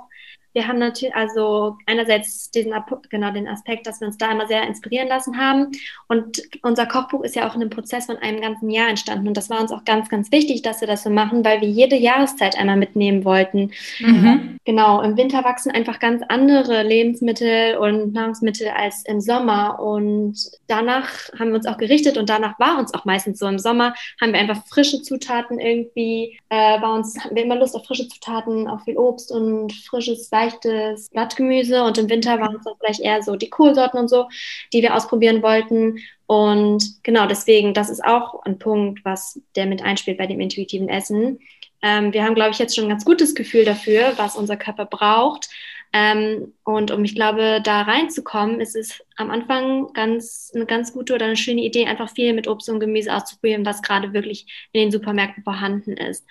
wir 0.52 0.66
haben 0.66 0.78
natürlich, 0.78 1.14
also 1.14 1.76
einerseits 1.86 2.50
diesen, 2.50 2.72
genau 3.08 3.30
den 3.32 3.46
Aspekt, 3.46 3.86
dass 3.86 4.00
wir 4.00 4.08
uns 4.08 4.18
da 4.18 4.32
immer 4.32 4.46
sehr 4.48 4.66
inspirieren 4.66 5.08
lassen 5.08 5.38
haben. 5.38 5.68
Und 6.08 6.42
unser 6.62 6.86
Kochbuch 6.86 7.22
ist 7.22 7.36
ja 7.36 7.48
auch 7.48 7.54
in 7.54 7.60
einem 7.60 7.70
Prozess 7.70 8.06
von 8.06 8.16
einem 8.16 8.40
ganzen 8.40 8.68
Jahr 8.68 8.88
entstanden. 8.88 9.28
Und 9.28 9.36
das 9.36 9.48
war 9.48 9.60
uns 9.60 9.70
auch 9.70 9.84
ganz, 9.84 10.08
ganz 10.08 10.32
wichtig, 10.32 10.62
dass 10.62 10.80
wir 10.80 10.88
das 10.88 11.04
so 11.04 11.10
machen, 11.10 11.44
weil 11.44 11.60
wir 11.60 11.68
jede 11.68 11.96
Jahreszeit 11.96 12.58
einmal 12.58 12.76
mitnehmen 12.76 13.24
wollten. 13.24 13.70
Mhm. 14.00 14.58
Genau, 14.64 15.00
im 15.02 15.16
Winter 15.16 15.44
wachsen 15.44 15.70
einfach 15.70 16.00
ganz 16.00 16.22
andere 16.28 16.82
Lebensmittel 16.82 17.76
und 17.76 18.12
Nahrungsmittel 18.12 18.68
als 18.68 19.04
im 19.04 19.20
Sommer. 19.20 19.78
Und 19.78 20.36
danach 20.66 21.08
haben 21.38 21.50
wir 21.50 21.56
uns 21.56 21.66
auch 21.66 21.78
gerichtet 21.78 22.18
und 22.18 22.28
danach 22.28 22.58
war 22.58 22.78
uns 22.78 22.92
auch 22.92 23.04
meistens 23.04 23.38
so. 23.38 23.46
Im 23.46 23.58
Sommer 23.60 23.94
haben 24.20 24.32
wir 24.32 24.40
einfach 24.40 24.66
frische 24.66 25.00
Zutaten 25.02 25.60
irgendwie, 25.60 26.38
äh, 26.48 26.80
bei 26.80 26.92
uns 26.92 27.18
hatten 27.22 27.36
wir 27.36 27.44
immer 27.44 27.56
Lust 27.56 27.76
auf 27.76 27.86
frische 27.86 28.08
Zutaten, 28.08 28.66
auf 28.66 28.82
viel 28.82 28.96
Obst 28.96 29.30
und 29.30 29.72
frisches 29.72 30.28
Fleisch 30.28 30.39
leichtes 30.40 31.10
Blattgemüse 31.10 31.82
und 31.84 31.98
im 31.98 32.08
Winter 32.08 32.40
waren 32.40 32.56
es 32.56 32.64
dann 32.64 32.74
vielleicht 32.78 33.00
eher 33.00 33.22
so 33.22 33.36
die 33.36 33.50
Kohlsorten 33.50 34.00
und 34.00 34.08
so, 34.08 34.28
die 34.72 34.82
wir 34.82 34.94
ausprobieren 34.94 35.42
wollten. 35.42 35.98
Und 36.26 37.02
genau 37.02 37.26
deswegen, 37.26 37.74
das 37.74 37.90
ist 37.90 38.04
auch 38.04 38.42
ein 38.44 38.58
Punkt, 38.58 39.04
was 39.04 39.40
der 39.56 39.66
mit 39.66 39.82
einspielt 39.82 40.18
bei 40.18 40.26
dem 40.26 40.40
intuitiven 40.40 40.88
Essen. 40.88 41.40
Ähm, 41.82 42.12
wir 42.12 42.24
haben, 42.24 42.34
glaube 42.34 42.50
ich, 42.50 42.58
jetzt 42.58 42.74
schon 42.74 42.84
ein 42.84 42.90
ganz 42.90 43.04
gutes 43.04 43.34
Gefühl 43.34 43.64
dafür, 43.64 44.12
was 44.16 44.36
unser 44.36 44.56
Körper 44.56 44.86
braucht. 44.86 45.48
Ähm, 45.92 46.52
und 46.62 46.92
um, 46.92 47.04
ich 47.04 47.16
glaube, 47.16 47.60
da 47.64 47.82
reinzukommen, 47.82 48.60
ist 48.60 48.76
es 48.76 49.02
am 49.16 49.30
Anfang 49.30 49.92
ganz, 49.92 50.52
eine 50.54 50.66
ganz 50.66 50.92
gute 50.92 51.14
oder 51.14 51.26
eine 51.26 51.36
schöne 51.36 51.62
Idee, 51.62 51.86
einfach 51.86 52.10
viel 52.10 52.32
mit 52.32 52.46
Obst 52.46 52.68
und 52.68 52.80
Gemüse 52.80 53.12
auszuprobieren, 53.14 53.66
was 53.66 53.82
gerade 53.82 54.12
wirklich 54.12 54.68
in 54.72 54.82
den 54.82 54.92
Supermärkten 54.92 55.42
vorhanden 55.42 55.96
ist. 55.96 56.24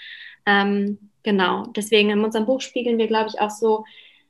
Ähm, 0.45 1.09
genau, 1.24 1.66
deswegen 1.76 2.10
in 2.10 2.24
unserem 2.24 2.46
Buch 2.46 2.62
spiegeln 2.62 2.98
wir, 2.98 3.08
glaube 3.08 3.30
ich, 3.30 3.40
auch 3.40 3.50
so 3.50 3.86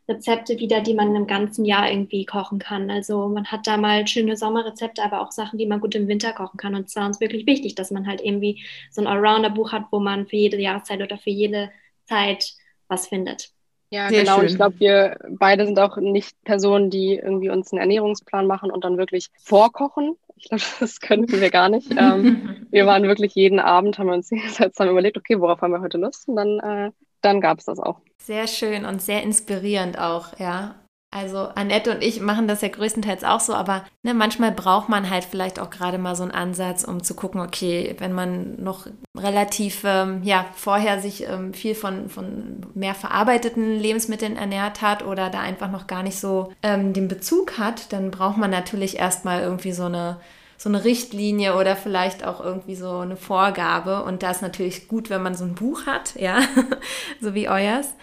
Rezepte 0.10 0.60
wieder, 0.60 0.82
die 0.82 0.96
man 0.96 1.16
im 1.16 1.28
ganzen 1.28 1.64
Jahr 1.66 1.90
irgendwie 1.90 2.26
kochen 2.26 2.60
kann. 2.60 2.90
Also 2.90 3.28
man 3.28 3.46
hat 3.46 3.68
da 3.68 3.78
mal 3.78 4.08
schöne 4.08 4.36
Sommerrezepte, 4.36 5.04
aber 5.04 5.22
auch 5.22 5.32
Sachen, 5.32 5.60
die 5.60 5.68
man 5.68 5.80
gut 5.80 5.94
im 5.96 6.08
Winter 6.08 6.34
kochen 6.34 6.58
kann. 6.58 6.76
Und 6.76 6.88
es 6.88 6.96
war 6.96 7.06
uns 7.06 7.22
wirklich 7.22 7.46
wichtig, 7.46 7.76
dass 7.76 7.92
man 7.92 8.08
halt 8.08 8.20
irgendwie 8.22 8.64
so 8.90 9.02
ein 9.02 9.08
Allrounder-Buch 9.08 9.72
hat, 9.72 9.86
wo 9.92 10.00
man 10.00 10.26
für 10.26 10.36
jede 10.36 10.58
Jahreszeit 10.58 11.02
oder 11.02 11.18
für 11.18 11.30
jede 11.30 11.72
Zeit 12.06 12.54
was 12.88 13.08
findet. 13.08 13.52
Ja, 13.92 14.10
Sehr 14.10 14.24
genau. 14.24 14.38
Schön. 14.38 14.48
Ich 14.48 14.56
glaube, 14.56 14.80
wir 14.80 15.18
beide 15.30 15.66
sind 15.66 15.80
auch 15.80 15.98
nicht 15.98 16.36
Personen, 16.44 16.90
die 16.90 17.16
irgendwie 17.16 17.50
uns 17.50 17.72
einen 17.72 17.82
Ernährungsplan 17.82 18.48
machen 18.48 18.72
und 18.72 18.84
dann 18.84 18.98
wirklich 18.98 19.30
vorkochen. 19.38 20.16
Ich 20.40 20.50
glaube, 20.50 20.64
das 20.80 21.00
könnten 21.00 21.40
wir 21.40 21.50
gar 21.50 21.70
nicht. 21.70 21.92
ähm, 21.98 22.66
wir 22.72 22.86
waren 22.86 23.04
wirklich 23.04 23.36
jeden 23.36 23.60
Abend, 23.60 24.00
haben 24.00 24.08
wir 24.08 24.14
uns 24.14 24.30
jetzt 24.60 24.80
dann 24.80 24.90
überlegt, 24.90 25.18
okay, 25.18 25.40
worauf 25.40 25.62
haben 25.62 25.74
wir 25.74 25.82
heute 25.82 25.98
Lust? 25.98 26.28
Und 26.28 26.38
dann, 26.38 26.60
äh, 26.60 26.92
dann 27.22 27.42
gab 27.42 27.60
es 27.60 27.66
das 27.66 27.80
auch. 27.80 28.00
Sehr 28.18 28.48
schön 28.48 28.86
und 28.86 29.02
sehr 29.02 29.24
inspirierend 29.24 30.00
auch, 30.00 30.40
ja. 30.40 30.76
Also 31.12 31.50
Annette 31.56 31.90
und 31.90 32.04
ich 32.04 32.22
machen 32.22 32.48
das 32.48 32.62
ja 32.62 32.68
größtenteils 32.68 33.24
auch 33.24 33.40
so, 33.40 33.56
aber 33.56 33.84
ne, 34.04 34.14
manchmal 34.14 34.52
braucht 34.52 34.90
man 34.90 35.10
halt 35.10 35.24
vielleicht 35.24 35.60
auch 35.60 35.72
gerade 35.72 35.98
mal 35.98 36.16
so 36.16 36.22
einen 36.22 36.32
Ansatz, 36.32 36.84
um 36.84 37.02
zu 37.02 37.16
gucken, 37.16 37.42
okay, 37.42 37.96
wenn 37.98 38.14
man 38.14 38.62
noch 38.62 38.86
relativ 39.18 39.82
ähm, 39.86 40.22
ja 40.22 40.46
vorher 40.54 41.00
sich 41.00 41.28
ähm, 41.28 41.56
viel 41.56 41.74
von, 41.74 42.10
von 42.10 42.62
mehr 42.76 42.94
verarbeiteten 42.94 43.80
Lebensmitteln 43.80 44.38
ernährt 44.38 44.84
hat 44.84 45.04
oder 45.04 45.32
da 45.32 45.40
einfach 45.40 45.72
noch 45.72 45.88
gar 45.88 46.04
nicht 46.04 46.20
so 46.20 46.54
ähm, 46.62 46.94
den 46.94 47.08
Bezug 47.08 47.58
hat, 47.58 47.92
dann 47.92 48.12
braucht 48.12 48.38
man 48.38 48.52
natürlich 48.52 49.00
erstmal 49.00 49.42
irgendwie 49.42 49.72
so 49.72 49.86
eine 49.86 50.18
so 50.58 50.68
eine 50.68 50.84
Richtlinie 50.84 51.56
oder 51.56 51.78
vielleicht 51.78 52.26
auch 52.26 52.42
irgendwie 52.42 52.76
so 52.76 52.98
eine 52.98 53.16
Vorgabe. 53.16 54.04
Und 54.04 54.24
da 54.24 54.32
ist 54.32 54.42
natürlich 54.42 54.90
gut, 54.90 55.10
wenn 55.10 55.24
man 55.24 55.34
so 55.34 55.46
ein 55.46 55.56
Buch 55.56 55.86
hat, 55.86 56.16
ja, 56.20 56.40
so 57.22 57.34
wie 57.34 57.48
euers. 57.48 57.96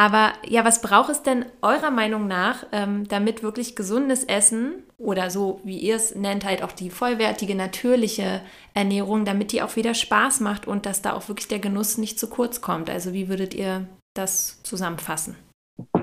Aber 0.00 0.32
ja, 0.48 0.64
was 0.64 0.80
braucht 0.80 1.10
es 1.10 1.22
denn 1.22 1.44
eurer 1.60 1.90
Meinung 1.90 2.26
nach, 2.26 2.64
ähm, 2.72 3.06
damit 3.08 3.42
wirklich 3.42 3.76
gesundes 3.76 4.24
Essen 4.24 4.82
oder 4.96 5.28
so, 5.28 5.60
wie 5.62 5.76
ihr 5.76 5.94
es 5.94 6.14
nennt, 6.14 6.46
halt 6.46 6.62
auch 6.62 6.72
die 6.72 6.88
vollwertige, 6.88 7.54
natürliche 7.54 8.40
Ernährung, 8.72 9.26
damit 9.26 9.52
die 9.52 9.60
auch 9.60 9.76
wieder 9.76 9.92
Spaß 9.92 10.40
macht 10.40 10.66
und 10.66 10.86
dass 10.86 11.02
da 11.02 11.12
auch 11.12 11.28
wirklich 11.28 11.48
der 11.48 11.58
Genuss 11.58 11.98
nicht 11.98 12.18
zu 12.18 12.30
kurz 12.30 12.62
kommt? 12.62 12.88
Also 12.88 13.12
wie 13.12 13.28
würdet 13.28 13.52
ihr 13.52 13.88
das 14.14 14.62
zusammenfassen? 14.62 15.36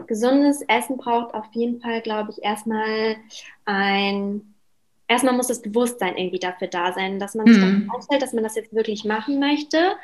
Gesundes 0.05 0.62
Essen 0.67 0.97
braucht 0.97 1.33
auf 1.33 1.47
jeden 1.53 1.81
Fall, 1.81 2.01
glaube 2.01 2.29
ich, 2.29 2.43
erstmal 2.43 3.15
ein 3.65 4.53
erstmal 5.07 5.36
muss 5.36 5.47
das 5.47 5.63
Bewusstsein 5.63 6.17
irgendwie 6.17 6.38
dafür 6.38 6.67
da 6.67 6.93
sein, 6.93 7.17
dass 7.17 7.33
man 7.33 7.47
sich 7.47 7.57
mhm. 7.57 7.88
darauf 7.88 7.95
einstellt, 7.95 8.21
dass 8.21 8.33
man 8.33 8.43
das 8.43 8.57
jetzt 8.57 8.75
wirklich 8.75 9.05
machen 9.05 9.39
möchte 9.39 9.95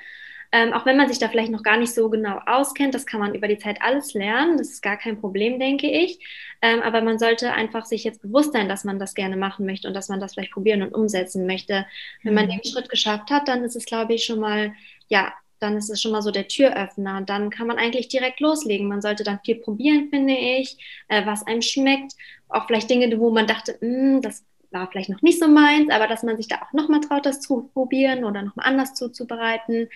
ähm, 0.53 0.71
auch 0.71 0.85
wenn 0.85 0.97
man 0.97 1.09
sich 1.09 1.17
da 1.17 1.29
vielleicht 1.29 1.51
noch 1.51 1.63
gar 1.63 1.77
nicht 1.77 1.95
so 1.95 2.11
genau 2.11 2.39
auskennt, 2.45 2.93
das 2.93 3.07
kann 3.07 3.19
man 3.19 3.33
über 3.33 3.47
die 3.47 3.57
Zeit 3.57 3.81
alles 3.81 4.13
lernen. 4.13 4.59
Das 4.59 4.69
ist 4.69 4.83
gar 4.83 4.97
kein 4.97 5.19
Problem, 5.19 5.57
denke 5.57 5.89
ich. 5.89 6.19
Ähm, 6.61 6.79
aber 6.83 7.01
man 7.01 7.17
sollte 7.17 7.51
einfach 7.53 7.85
sich 7.85 8.03
jetzt 8.03 8.21
bewusst 8.21 8.53
sein, 8.53 8.69
dass 8.69 8.83
man 8.83 8.99
das 8.99 9.15
gerne 9.15 9.35
machen 9.35 9.65
möchte 9.65 9.87
und 9.87 9.95
dass 9.95 10.09
man 10.09 10.19
das 10.19 10.35
vielleicht 10.35 10.51
probieren 10.51 10.83
und 10.83 10.93
umsetzen 10.93 11.47
möchte. 11.47 11.87
Wenn 12.21 12.35
man 12.35 12.45
mhm. 12.45 12.51
den 12.51 12.63
Schritt 12.65 12.87
geschafft 12.87 13.31
hat, 13.31 13.47
dann 13.47 13.63
ist 13.63 13.75
es, 13.75 13.85
glaube 13.85 14.13
ich, 14.13 14.25
schon 14.25 14.39
mal, 14.39 14.73
ja, 15.07 15.33
dann 15.57 15.75
ist 15.75 15.89
es 15.89 15.99
schon 15.99 16.11
mal 16.11 16.21
so 16.21 16.29
der 16.29 16.47
Türöffner. 16.47 17.21
Dann 17.21 17.49
kann 17.49 17.65
man 17.65 17.79
eigentlich 17.79 18.07
direkt 18.09 18.39
loslegen. 18.39 18.87
Man 18.87 19.01
sollte 19.01 19.23
dann 19.23 19.39
viel 19.43 19.55
probieren, 19.55 20.09
finde 20.11 20.35
ich, 20.35 20.77
äh, 21.07 21.25
was 21.25 21.47
einem 21.47 21.63
schmeckt. 21.63 22.13
Auch 22.47 22.67
vielleicht 22.67 22.91
Dinge, 22.91 23.19
wo 23.19 23.31
man 23.31 23.47
dachte, 23.47 23.75
hm, 23.79 24.21
das 24.21 24.45
war 24.73 24.89
vielleicht 24.91 25.09
noch 25.09 25.21
nicht 25.21 25.39
so 25.39 25.47
meins, 25.47 25.89
aber 25.89 26.07
dass 26.07 26.23
man 26.23 26.37
sich 26.37 26.47
da 26.47 26.57
auch 26.57 26.73
nochmal 26.73 27.01
traut, 27.01 27.25
das 27.25 27.39
zu 27.39 27.69
probieren 27.73 28.23
oder 28.23 28.41
nochmal 28.41 28.65
anders 28.65 28.93
zuzubereiten. 28.93 29.89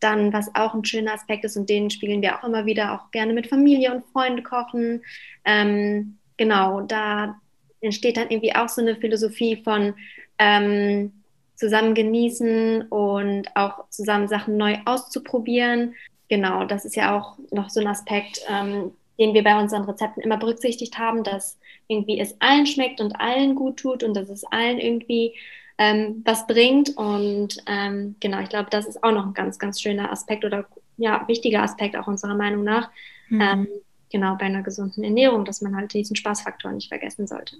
Dann, 0.00 0.32
was 0.32 0.54
auch 0.54 0.74
ein 0.74 0.84
schöner 0.84 1.14
Aspekt 1.14 1.44
ist 1.44 1.56
und 1.56 1.70
den 1.70 1.90
spiegeln 1.90 2.22
wir 2.22 2.38
auch 2.38 2.44
immer 2.44 2.66
wieder, 2.66 2.92
auch 2.92 3.10
gerne 3.10 3.32
mit 3.32 3.46
Familie 3.46 3.94
und 3.94 4.04
Freunden 4.12 4.42
kochen. 4.42 5.02
Ähm, 5.44 6.18
genau, 6.36 6.82
da 6.82 7.40
entsteht 7.80 8.16
dann 8.16 8.30
irgendwie 8.30 8.54
auch 8.54 8.68
so 8.68 8.82
eine 8.82 8.96
Philosophie 8.96 9.62
von 9.62 9.94
ähm, 10.38 11.12
zusammen 11.54 11.94
genießen 11.94 12.82
und 12.88 13.54
auch 13.54 13.88
zusammen 13.90 14.28
Sachen 14.28 14.56
neu 14.56 14.78
auszuprobieren. 14.84 15.94
Genau, 16.28 16.64
das 16.64 16.84
ist 16.84 16.96
ja 16.96 17.16
auch 17.16 17.38
noch 17.50 17.70
so 17.70 17.80
ein 17.80 17.86
Aspekt, 17.86 18.40
ähm, 18.48 18.92
den 19.18 19.34
wir 19.34 19.44
bei 19.44 19.58
unseren 19.58 19.84
Rezepten 19.84 20.22
immer 20.22 20.36
berücksichtigt 20.36 20.98
haben, 20.98 21.22
dass 21.22 21.58
irgendwie 21.88 22.18
es 22.18 22.40
allen 22.40 22.66
schmeckt 22.66 23.00
und 23.00 23.20
allen 23.20 23.54
gut 23.54 23.78
tut 23.78 24.02
und 24.02 24.14
dass 24.14 24.28
es 24.28 24.44
allen 24.44 24.78
irgendwie 24.78 25.34
ähm, 25.78 26.22
was 26.24 26.46
bringt. 26.46 26.96
Und 26.96 27.62
ähm, 27.66 28.16
genau, 28.20 28.40
ich 28.40 28.48
glaube, 28.48 28.70
das 28.70 28.86
ist 28.86 29.02
auch 29.02 29.12
noch 29.12 29.26
ein 29.26 29.34
ganz, 29.34 29.58
ganz 29.58 29.80
schöner 29.80 30.10
Aspekt 30.10 30.44
oder 30.44 30.66
ja, 30.96 31.26
wichtiger 31.26 31.62
Aspekt 31.62 31.96
auch 31.96 32.06
unserer 32.06 32.34
Meinung 32.34 32.64
nach. 32.64 32.90
Mhm. 33.28 33.40
Ähm, 33.40 33.68
genau, 34.10 34.36
bei 34.36 34.46
einer 34.46 34.62
gesunden 34.62 35.02
Ernährung, 35.04 35.44
dass 35.44 35.60
man 35.60 35.76
halt 35.76 35.92
diesen 35.92 36.16
Spaßfaktor 36.16 36.72
nicht 36.72 36.88
vergessen 36.88 37.26
sollte. 37.26 37.56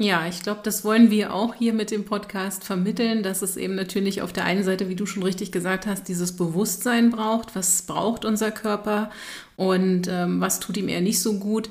Ja, 0.00 0.28
ich 0.28 0.44
glaube, 0.44 0.60
das 0.62 0.84
wollen 0.84 1.10
wir 1.10 1.34
auch 1.34 1.56
hier 1.56 1.72
mit 1.72 1.90
dem 1.90 2.04
Podcast 2.04 2.62
vermitteln, 2.62 3.24
dass 3.24 3.42
es 3.42 3.56
eben 3.56 3.74
natürlich 3.74 4.22
auf 4.22 4.32
der 4.32 4.44
einen 4.44 4.62
Seite, 4.62 4.88
wie 4.88 4.94
du 4.94 5.06
schon 5.06 5.24
richtig 5.24 5.50
gesagt 5.50 5.88
hast, 5.88 6.06
dieses 6.06 6.36
Bewusstsein 6.36 7.10
braucht, 7.10 7.56
was 7.56 7.82
braucht 7.82 8.24
unser 8.24 8.52
Körper 8.52 9.10
und 9.56 10.06
ähm, 10.06 10.40
was 10.40 10.60
tut 10.60 10.76
ihm 10.76 10.88
eher 10.88 11.00
nicht 11.00 11.20
so 11.20 11.40
gut. 11.40 11.68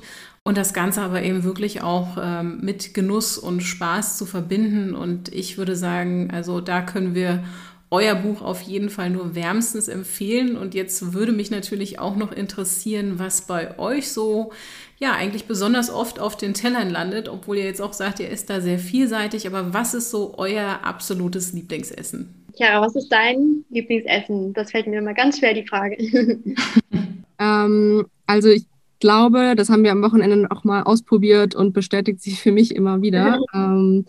Und 0.48 0.56
das 0.56 0.72
Ganze 0.72 1.02
aber 1.02 1.22
eben 1.22 1.44
wirklich 1.44 1.82
auch 1.82 2.16
ähm, 2.18 2.60
mit 2.62 2.94
Genuss 2.94 3.36
und 3.36 3.60
Spaß 3.60 4.16
zu 4.16 4.24
verbinden. 4.24 4.94
Und 4.94 5.30
ich 5.30 5.58
würde 5.58 5.76
sagen, 5.76 6.30
also 6.32 6.62
da 6.62 6.80
können 6.80 7.14
wir 7.14 7.44
euer 7.90 8.14
Buch 8.14 8.40
auf 8.40 8.62
jeden 8.62 8.88
Fall 8.88 9.10
nur 9.10 9.34
wärmstens 9.34 9.88
empfehlen. 9.88 10.56
Und 10.56 10.74
jetzt 10.74 11.12
würde 11.12 11.32
mich 11.32 11.50
natürlich 11.50 11.98
auch 11.98 12.16
noch 12.16 12.32
interessieren, 12.32 13.18
was 13.18 13.42
bei 13.42 13.78
euch 13.78 14.10
so, 14.10 14.50
ja, 14.98 15.12
eigentlich 15.12 15.44
besonders 15.44 15.90
oft 15.90 16.18
auf 16.18 16.34
den 16.34 16.54
Tellern 16.54 16.88
landet, 16.88 17.28
obwohl 17.28 17.58
ihr 17.58 17.64
jetzt 17.64 17.82
auch 17.82 17.92
sagt, 17.92 18.18
ihr 18.18 18.30
isst 18.30 18.48
da 18.48 18.62
sehr 18.62 18.78
vielseitig. 18.78 19.46
Aber 19.46 19.74
was 19.74 19.92
ist 19.92 20.10
so 20.10 20.32
euer 20.38 20.80
absolutes 20.82 21.52
Lieblingsessen? 21.52 22.46
Chiara, 22.56 22.80
was 22.80 22.96
ist 22.96 23.10
dein 23.10 23.66
Lieblingsessen? 23.68 24.54
Das 24.54 24.70
fällt 24.70 24.86
mir 24.86 25.00
immer 25.00 25.12
ganz 25.12 25.40
schwer, 25.40 25.52
die 25.52 25.66
Frage. 25.66 25.98
ähm, 27.38 28.06
also 28.26 28.48
ich 28.48 28.64
glaube, 28.98 29.54
das 29.56 29.68
haben 29.68 29.84
wir 29.84 29.92
am 29.92 30.02
Wochenende 30.02 30.50
auch 30.50 30.64
mal 30.64 30.82
ausprobiert 30.82 31.54
und 31.54 31.72
bestätigt 31.72 32.20
sich 32.22 32.40
für 32.40 32.52
mich 32.52 32.74
immer 32.74 33.02
wieder. 33.02 33.40
ähm, 33.54 34.06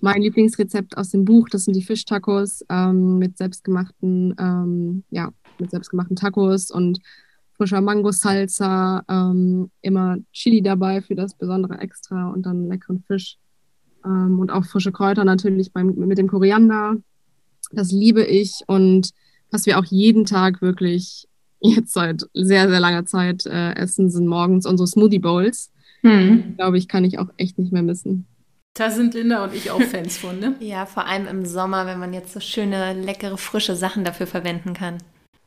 mein 0.00 0.22
Lieblingsrezept 0.22 0.96
aus 0.96 1.10
dem 1.10 1.24
Buch, 1.24 1.48
das 1.48 1.64
sind 1.64 1.74
die 1.74 1.82
Fischtacos 1.82 2.64
ähm, 2.68 3.18
mit 3.18 3.38
selbstgemachten, 3.38 4.34
ähm, 4.38 5.04
ja, 5.10 5.30
mit 5.58 5.70
selbstgemachten 5.70 6.16
Tacos 6.16 6.70
und 6.70 6.98
frischer 7.56 7.80
Mango-Salsa, 7.80 9.04
ähm, 9.08 9.70
immer 9.82 10.16
Chili 10.32 10.62
dabei 10.62 11.02
für 11.02 11.14
das 11.14 11.34
besondere 11.34 11.78
Extra 11.78 12.30
und 12.30 12.46
dann 12.46 12.68
leckeren 12.68 13.04
Fisch 13.06 13.38
ähm, 14.04 14.40
und 14.40 14.50
auch 14.50 14.64
frische 14.64 14.92
Kräuter 14.92 15.24
natürlich 15.24 15.72
beim, 15.72 15.94
mit 15.94 16.18
dem 16.18 16.28
Koriander. 16.28 16.96
Das 17.70 17.92
liebe 17.92 18.24
ich 18.24 18.62
und 18.66 19.10
was 19.50 19.66
wir 19.66 19.78
auch 19.78 19.84
jeden 19.84 20.24
Tag 20.24 20.62
wirklich 20.62 21.28
jetzt 21.62 21.92
seit 21.92 22.22
sehr, 22.34 22.68
sehr 22.68 22.80
langer 22.80 23.06
Zeit 23.06 23.46
äh, 23.46 23.72
essen, 23.74 24.10
sind 24.10 24.26
morgens 24.26 24.66
unsere 24.66 24.86
Smoothie 24.86 25.18
Bowls. 25.18 25.70
Hm. 26.02 26.54
Glaube 26.56 26.78
ich, 26.78 26.88
kann 26.88 27.04
ich 27.04 27.18
auch 27.18 27.28
echt 27.36 27.58
nicht 27.58 27.72
mehr 27.72 27.82
missen. 27.82 28.26
Da 28.74 28.90
sind 28.90 29.14
Linda 29.14 29.44
und 29.44 29.54
ich 29.54 29.70
auch 29.70 29.82
Fans 29.82 30.16
von, 30.16 30.38
ne? 30.40 30.54
ja, 30.60 30.86
vor 30.86 31.06
allem 31.06 31.26
im 31.26 31.44
Sommer, 31.44 31.86
wenn 31.86 31.98
man 31.98 32.14
jetzt 32.14 32.32
so 32.32 32.40
schöne, 32.40 32.94
leckere, 32.94 33.36
frische 33.36 33.76
Sachen 33.76 34.02
dafür 34.02 34.26
verwenden 34.26 34.72
kann. 34.72 34.98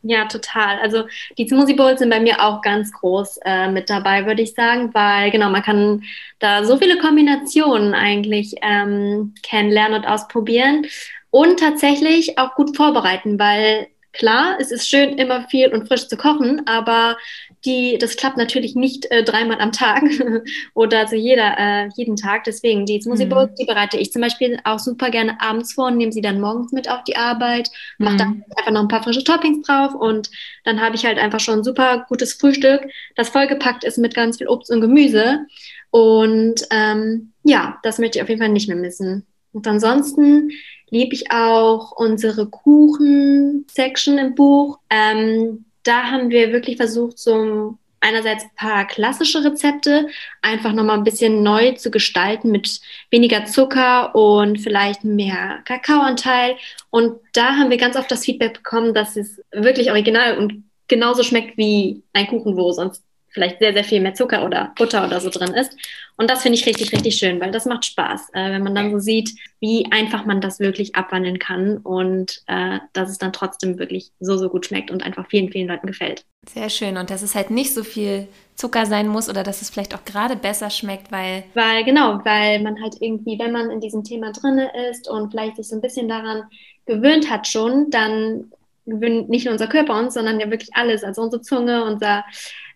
Ja, 0.08 0.25
total. 0.25 0.78
Also 0.82 1.06
die 1.36 1.47
Smoothie 1.47 1.73
Bowls 1.73 1.97
sind 1.97 2.12
bei 2.12 2.19
mir 2.19 2.43
auch 2.43 2.62
ganz 2.62 2.91
groß 2.91 3.39
äh, 3.43 3.71
mit 3.71 3.89
dabei, 3.89 4.28
würde 4.28 4.43
ich 4.43 4.54
sagen, 4.54 4.93
weil 4.93 5.32
genau, 5.32 5.49
man 5.49 5.63
kann 5.63 6.04
da 6.38 6.63
so 6.63 6.78
viele 6.78 6.99
Kombinationen 6.99 7.95
eigentlich 7.95 8.54
ähm, 8.62 9.34
kennenlernen 9.41 10.01
und 10.01 10.08
ausprobieren 10.08 10.86
und 11.32 11.60
tatsächlich 11.60 12.38
auch 12.38 12.54
gut 12.54 12.78
vorbereiten, 12.78 13.39
weil 13.39 13.88
Klar, 14.17 14.56
es 14.60 14.71
ist 14.71 14.89
schön, 14.89 15.17
immer 15.17 15.47
viel 15.49 15.73
und 15.73 15.88
frisch 15.88 16.08
zu 16.08 16.15
kochen, 16.15 16.62
aber 16.67 17.17
die, 17.65 17.97
das 17.97 18.15
klappt 18.15 18.38
natürlich 18.38 18.75
nicht 18.75 19.12
äh, 19.12 19.23
dreimal 19.23 19.60
am 19.60 19.71
Tag 19.71 20.04
oder 20.73 21.06
zu 21.08 21.15
jeder, 21.15 21.58
äh, 21.58 21.89
jeden 21.95 22.15
Tag. 22.15 22.43
Deswegen, 22.45 22.86
die 22.86 23.01
Smoothie 23.01 23.25
Bowls, 23.25 23.51
mhm. 23.51 23.56
die 23.56 23.65
bereite 23.65 23.97
ich 23.97 24.12
zum 24.12 24.21
Beispiel 24.21 24.58
auch 24.63 24.80
super 24.80 25.10
gerne 25.10 25.39
abends 25.41 25.73
vor 25.73 25.88
und 25.88 25.97
nehme 25.97 26.12
sie 26.12 26.21
dann 26.21 26.39
morgens 26.39 26.71
mit 26.71 26.89
auf 26.89 27.04
die 27.04 27.17
Arbeit, 27.17 27.69
mache 27.97 28.13
mhm. 28.13 28.17
dann 28.17 28.43
einfach 28.56 28.71
noch 28.71 28.82
ein 28.82 28.88
paar 28.88 29.04
frische 29.04 29.23
Toppings 29.23 29.65
drauf 29.67 29.93
und 29.93 30.30
dann 30.63 30.80
habe 30.80 30.95
ich 30.95 31.06
halt 31.06 31.17
einfach 31.17 31.39
schon 31.39 31.60
ein 31.60 31.63
super 31.63 32.06
gutes 32.08 32.34
Frühstück, 32.34 32.82
das 33.15 33.30
vollgepackt 33.30 33.84
ist 33.84 33.97
mit 33.97 34.15
ganz 34.15 34.38
viel 34.38 34.47
Obst 34.47 34.71
und 34.71 34.82
Gemüse. 34.82 35.45
Und 35.91 36.67
ähm, 36.71 37.34
ja, 37.43 37.80
das 37.84 37.99
möchte 37.99 38.17
ich 38.17 38.23
auf 38.23 38.30
jeden 38.30 38.41
Fall 38.41 38.49
nicht 38.49 38.67
mehr 38.67 38.78
missen. 38.78 39.25
Und 39.54 39.65
ansonsten 39.67 40.51
liebe 40.89 41.13
ich 41.15 41.32
auch 41.32 41.91
unsere 41.91 42.48
Kuchen-Section 42.48 44.17
im 44.17 44.36
Buch. 44.36 44.80
Ähm, 44.89 45.65
da 45.84 46.06
haben 46.06 46.30
wir 46.30 46.52
wirklich 46.52 46.78
versucht, 46.78 47.19
so 47.19 47.78
einerseits 48.06 48.43
ein 48.43 48.56
paar 48.56 48.86
klassische 48.86 49.43
Rezepte 49.43 50.08
einfach 50.41 50.74
nochmal 50.74 50.98
ein 50.98 51.04
bisschen 51.04 51.41
neu 51.41 51.71
zu 51.71 51.89
gestalten 51.89 52.52
mit 52.52 52.80
weniger 53.10 53.45
Zucker 53.45 54.13
und 54.13 54.60
vielleicht 54.62 55.04
mehr 55.04 55.60
Kakaoanteil. 55.65 56.56
Und 56.91 57.19
da 57.34 57.56
haben 57.56 57.71
wir 57.71 57.78
ganz 57.78 57.95
oft 57.95 58.12
das 58.12 58.24
Feedback 58.24 58.54
bekommen, 58.54 58.93
dass 58.93 59.15
es 59.15 59.41
wirklich 59.52 59.89
original 59.89 60.38
und 60.38 60.63
genauso 60.88 61.24
schmeckt 61.24 61.58
wie 61.58 62.04
ein 62.13 62.28
Kuchen, 62.28 62.56
wo 62.58 62.71
sonst 62.71 63.04
vielleicht 63.30 63.60
sehr, 63.60 63.74
sehr 63.74 63.84
viel 63.84 64.02
mehr 64.02 64.13
Zucker 64.13 64.45
oder 64.45 64.71
Butter 64.78 65.06
oder 65.06 65.19
so 65.19 65.30
drin 65.30 65.54
ist. 65.54 65.76
Und 66.17 66.30
das 66.30 66.43
finde 66.43 66.58
ich 66.58 66.65
richtig, 66.65 66.93
richtig 66.93 67.17
schön, 67.17 67.41
weil 67.41 67.51
das 67.51 67.65
macht 67.65 67.86
Spaß, 67.86 68.30
äh, 68.34 68.51
wenn 68.51 68.63
man 68.63 68.73
dann 68.73 68.91
so 68.91 68.99
sieht, 68.99 69.32
wie 69.60 69.88
einfach 69.91 70.25
man 70.25 70.39
das 70.39 70.60
wirklich 70.60 70.95
abwandeln 70.95 71.39
kann 71.39 71.78
und 71.78 72.41
äh, 72.47 72.80
dass 72.93 73.10
es 73.10 73.17
dann 73.17 73.34
trotzdem 73.34 73.78
wirklich 73.80 74.12
so, 74.19 74.38
so 74.38 74.49
gut 74.49 74.65
schmeckt 74.65 74.91
und 74.91 75.04
einfach 75.04 75.28
vielen, 75.28 75.51
vielen 75.51 75.67
Leuten 75.67 75.88
gefällt. 75.88 76.25
Sehr 76.47 76.69
schön. 76.69 76.97
Und 76.97 77.10
dass 77.10 77.21
es 77.21 77.36
halt 77.36 77.49
nicht 77.49 77.73
so 77.73 77.84
viel 77.84 78.28
Zucker 78.56 78.86
sein 78.86 79.08
muss 79.08 79.30
oder 79.30 79.43
dass 79.43 79.62
es 79.62 79.69
vielleicht 79.69 79.93
auch 79.93 80.06
gerade 80.06 80.36
besser 80.38 80.69
schmeckt, 80.69 81.12
weil. 81.12 81.43
Weil, 81.54 81.84
genau, 81.84 82.21
weil 82.23 82.62
man 82.62 82.82
halt 82.82 82.95
irgendwie, 83.01 83.38
wenn 83.38 83.51
man 83.51 83.69
in 83.69 83.82
diesem 83.82 84.04
Thema 84.04 84.32
drin 84.32 84.60
ist 84.89 85.10
und 85.10 85.32
vielleicht 85.32 85.58
sich 85.58 85.67
so 85.67 85.75
ein 85.75 85.82
bisschen 85.82 86.08
daran 86.08 86.43
gewöhnt 86.86 87.30
hat 87.30 87.47
schon, 87.47 87.89
dann 87.89 88.51
gewöhnt 88.86 89.30
nicht 89.30 89.45
nur 89.45 89.54
unser 89.54 89.67
Körper 89.67 89.97
uns, 89.99 90.13
sondern 90.13 90.39
ja 90.39 90.49
wirklich 90.49 90.69
alles, 90.73 91.04
also 91.04 91.23
unsere 91.23 91.41
Zunge, 91.41 91.84
unser 91.84 92.23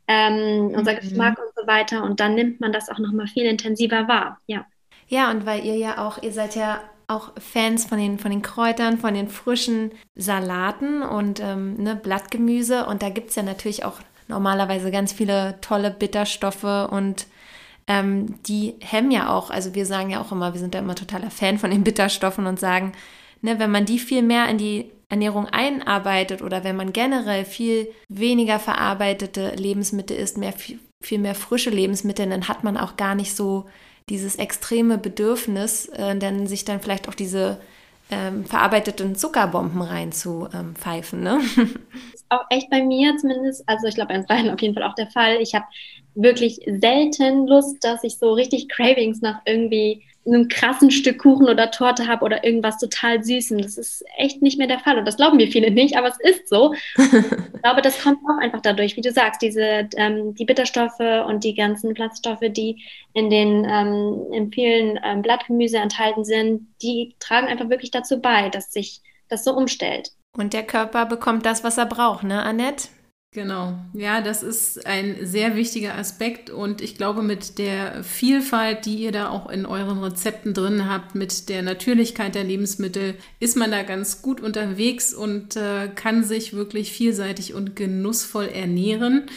ähm, 0.10 0.72
unser 0.76 0.94
mhm. 0.94 1.00
Geschmack 1.00 1.38
und 1.38 1.54
so 1.56 1.68
weiter. 1.68 2.04
Und 2.04 2.20
dann 2.20 2.34
nimmt 2.34 2.60
man 2.60 2.74
das 2.74 2.90
auch 2.90 2.98
nochmal 2.98 3.28
viel 3.28 3.46
intensiver 3.46 4.08
wahr. 4.08 4.40
Ja. 4.48 4.66
Ja, 5.08 5.32
und 5.32 5.46
weil 5.46 5.64
ihr 5.64 5.76
ja 5.76 6.06
auch, 6.06 6.22
ihr 6.22 6.34
seid 6.34 6.56
ja 6.56 6.82
auch 7.08 7.32
Fans 7.40 7.86
von 7.86 7.98
den, 7.98 8.20
von 8.20 8.32
den 8.32 8.42
Kräutern, 8.42 8.98
von 8.98 9.14
den 9.14 9.30
frischen 9.30 9.92
Salaten 10.16 11.02
und 11.04 11.40
ähm, 11.40 11.76
ne, 11.76 11.96
Blattgemüse. 11.96 12.86
Und 12.86 13.02
da 13.04 13.10
gibt 13.10 13.30
es 13.30 13.36
ja 13.36 13.44
natürlich 13.44 13.86
auch 13.86 14.00
normalerweise 14.28 14.92
ganz 14.92 15.14
viele 15.14 15.60
tolle 15.62 15.92
Bitterstoffe 15.92 16.90
und 16.92 17.26
ähm, 17.88 18.36
die 18.44 18.76
hemmen 18.82 19.10
ja 19.10 19.34
auch, 19.34 19.50
also 19.50 19.74
wir 19.74 19.88
sagen 19.88 20.12
ja 20.12 20.22
auch 20.22 20.32
immer, 20.32 20.54
wir 20.54 20.60
sind 20.60 20.76
da 20.76 20.80
immer 20.80 20.94
totaler 20.94 21.32
Fan 21.32 21.58
von 21.58 21.72
den 21.72 21.84
Bitterstoffen 21.84 22.46
und 22.46 22.60
sagen, 22.60 22.92
ne, 23.42 23.58
wenn 23.58 23.72
man 23.72 23.86
die 23.86 23.98
viel 23.98 24.22
mehr 24.22 24.48
in 24.48 24.60
die 24.60 24.92
Ernährung 25.10 25.48
einarbeitet 25.48 26.42
oder 26.42 26.64
wenn 26.64 26.76
man 26.76 26.94
generell 26.94 27.44
viel 27.44 27.92
weniger 28.08 28.60
verarbeitete 28.60 29.56
Lebensmittel 29.56 30.16
isst, 30.16 30.38
mehr, 30.38 30.54
viel, 30.54 31.18
mehr 31.18 31.36
frische 31.36 31.72
Lebensmittel, 31.72 32.30
dann 32.30 32.48
hat 32.48 32.64
man 32.64 32.78
auch 32.78 32.96
gar 32.96 33.16
nicht 33.16 33.36
so 33.36 33.66
dieses 34.08 34.36
extreme 34.36 34.98
Bedürfnis, 34.98 35.88
äh, 35.88 36.16
dann 36.16 36.48
sich 36.48 36.66
dann 36.66 36.80
vielleicht 36.80 37.10
auch 37.10 37.16
diese 37.16 37.60
ähm, 38.12 38.46
verarbeiteten 38.46 39.16
Zuckerbomben 39.16 39.82
reinzupfeifen. 39.82 41.20
Ähm, 41.20 41.24
ne? 41.24 41.42
ist 42.14 42.26
auch 42.30 42.46
echt 42.50 42.70
bei 42.70 42.84
mir 42.84 43.16
zumindest, 43.18 43.68
also 43.68 43.88
ich 43.88 43.96
glaube, 43.96 44.14
bei 44.14 44.20
uns 44.20 44.52
auf 44.52 44.62
jeden 44.62 44.74
Fall 44.74 44.84
auch 44.84 44.96
der 44.96 45.10
Fall. 45.10 45.38
Ich 45.42 45.54
habe 45.54 45.66
wirklich 46.16 46.60
selten 46.66 47.48
Lust, 47.48 47.84
dass 47.84 48.04
ich 48.04 48.18
so 48.18 48.34
richtig 48.34 48.68
Cravings 48.70 49.22
nach 49.22 49.42
irgendwie 49.46 50.04
einem 50.26 50.48
krassen 50.48 50.92
Stück 50.92 51.20
Kuchen 51.20 51.48
oder 51.48 51.72
Torte 51.72 52.08
habe 52.08 52.24
oder 52.26 52.44
irgendwas 52.44 52.78
total 52.78 53.24
Süßem. 53.24 53.62
Das 53.62 53.78
ist 53.78 54.04
echt 54.18 54.42
nicht 54.42 54.58
mehr 54.58 54.68
der 54.68 54.80
Fall. 54.80 54.98
Und 54.98 55.06
das 55.06 55.18
glauben 55.18 55.40
wir 55.40 55.48
viele 55.48 55.72
nicht, 55.72 55.98
aber 55.98 56.10
es 56.10 56.20
ist 56.20 56.50
so. 56.50 56.74
ich 56.98 57.62
glaube, 57.62 57.82
das 57.82 58.02
kommt 58.02 58.20
auch 58.26 58.42
einfach 58.42 58.62
dadurch, 58.62 58.96
wie 58.98 59.02
du 59.02 59.12
sagst, 59.12 59.42
diese, 59.42 59.90
ähm, 59.96 60.36
die 60.36 60.46
Bitterstoffe 60.46 61.00
und 61.28 61.44
die 61.44 61.56
ganzen 61.56 61.96
Pflanzenstoffe, 61.96 62.52
die 62.52 62.84
in 63.14 63.30
den 63.30 63.66
ähm, 63.66 64.26
in 64.32 64.52
vielen 64.52 65.00
ähm, 65.04 65.22
Blattgemüse 65.22 65.78
enthalten 65.78 66.24
sind, 66.24 66.68
die 66.82 67.16
tragen 67.20 67.48
einfach 67.48 67.70
wirklich 67.70 67.92
dazu 67.92 68.22
bei, 68.22 68.50
dass 68.50 68.72
sich 68.72 69.02
das 69.30 69.44
so 69.44 69.56
umstellt. 69.56 70.12
Und 70.38 70.54
der 70.54 70.64
Körper 70.64 71.06
bekommt 71.06 71.46
das, 71.46 71.64
was 71.64 71.78
er 71.78 71.86
braucht, 71.86 72.24
ne, 72.24 72.44
Annette? 72.44 72.90
Genau, 73.32 73.78
ja, 73.94 74.22
das 74.22 74.42
ist 74.42 74.88
ein 74.88 75.18
sehr 75.22 75.56
wichtiger 75.56 75.96
Aspekt 75.96 76.50
und 76.50 76.82
ich 76.82 76.98
glaube, 76.98 77.22
mit 77.22 77.60
der 77.60 78.04
Vielfalt, 78.04 78.88
die 78.88 78.96
ihr 78.96 79.12
da 79.12 79.30
auch 79.30 79.52
in 79.52 79.68
euren 79.68 80.00
Rezepten 80.00 80.56
drin 80.56 80.90
habt, 80.90 81.14
mit 81.14 81.48
der 81.48 81.62
Natürlichkeit 81.62 82.34
der 82.34 82.44
Lebensmittel, 82.44 83.14
ist 83.40 83.56
man 83.56 83.70
da 83.70 83.84
ganz 83.84 84.24
gut 84.24 84.42
unterwegs 84.42 85.14
und 85.14 85.56
äh, 85.56 85.90
kann 85.94 86.24
sich 86.24 86.54
wirklich 86.54 86.92
vielseitig 86.92 87.54
und 87.54 87.76
genussvoll 87.76 88.48
ernähren. 88.48 89.28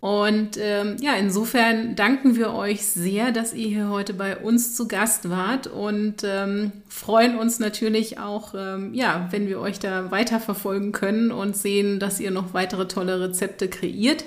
Und 0.00 0.50
ähm, 0.60 0.96
ja, 1.00 1.14
insofern 1.14 1.96
danken 1.96 2.36
wir 2.36 2.54
euch 2.54 2.86
sehr, 2.86 3.32
dass 3.32 3.52
ihr 3.52 3.68
hier 3.68 3.88
heute 3.88 4.14
bei 4.14 4.36
uns 4.36 4.76
zu 4.76 4.86
Gast 4.86 5.28
wart 5.28 5.66
und 5.66 6.22
ähm, 6.22 6.70
freuen 6.88 7.36
uns 7.36 7.58
natürlich 7.58 8.20
auch, 8.20 8.54
ähm, 8.56 8.94
ja, 8.94 9.26
wenn 9.32 9.48
wir 9.48 9.58
euch 9.58 9.80
da 9.80 10.12
weiterverfolgen 10.12 10.92
können 10.92 11.32
und 11.32 11.56
sehen, 11.56 11.98
dass 11.98 12.20
ihr 12.20 12.30
noch 12.30 12.54
weitere 12.54 12.86
tolle 12.86 13.20
Rezepte 13.20 13.66
kreiert. 13.68 14.24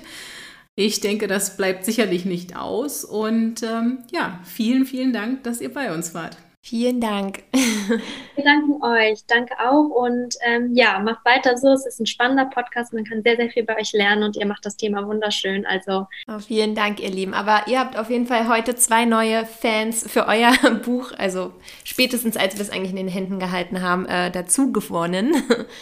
Ich 0.74 1.00
denke, 1.00 1.26
das 1.26 1.56
bleibt 1.56 1.86
sicherlich 1.86 2.26
nicht 2.26 2.54
aus. 2.56 3.04
Und 3.04 3.62
ähm, 3.62 3.98
ja, 4.10 4.40
vielen, 4.44 4.84
vielen 4.84 5.12
Dank, 5.14 5.42
dass 5.44 5.62
ihr 5.62 5.72
bei 5.72 5.94
uns 5.94 6.12
wart. 6.14 6.36
Vielen 6.64 7.00
Dank. 7.00 7.42
Wir 7.52 8.44
danken 8.44 8.80
euch. 8.84 9.26
Danke 9.26 9.54
auch. 9.58 9.88
Und 9.88 10.36
ähm, 10.42 10.70
ja, 10.74 11.00
macht 11.00 11.24
weiter 11.24 11.58
so. 11.58 11.72
Es 11.72 11.84
ist 11.84 11.98
ein 11.98 12.06
spannender 12.06 12.44
Podcast. 12.44 12.92
Man 12.92 13.04
kann 13.04 13.24
sehr, 13.24 13.34
sehr 13.34 13.50
viel 13.50 13.64
bei 13.64 13.76
euch 13.76 13.92
lernen 13.92 14.22
und 14.22 14.36
ihr 14.36 14.46
macht 14.46 14.64
das 14.64 14.76
Thema 14.76 15.04
wunderschön. 15.08 15.66
Also. 15.66 16.06
Oh, 16.28 16.38
vielen 16.38 16.76
Dank, 16.76 17.00
ihr 17.00 17.10
Lieben. 17.10 17.34
Aber 17.34 17.66
ihr 17.66 17.80
habt 17.80 17.98
auf 17.98 18.10
jeden 18.10 18.28
Fall 18.28 18.46
heute 18.46 18.76
zwei 18.76 19.06
neue 19.06 19.44
Fans 19.44 20.08
für 20.08 20.28
euer 20.28 20.52
Buch, 20.84 21.10
also 21.18 21.52
spätestens 21.82 22.36
als 22.36 22.54
wir 22.54 22.62
es 22.62 22.70
eigentlich 22.70 22.90
in 22.90 22.96
den 22.96 23.08
Händen 23.08 23.40
gehalten 23.40 23.82
haben, 23.82 24.06
äh, 24.06 24.30
dazu 24.30 24.70
gewonnen. 24.70 25.34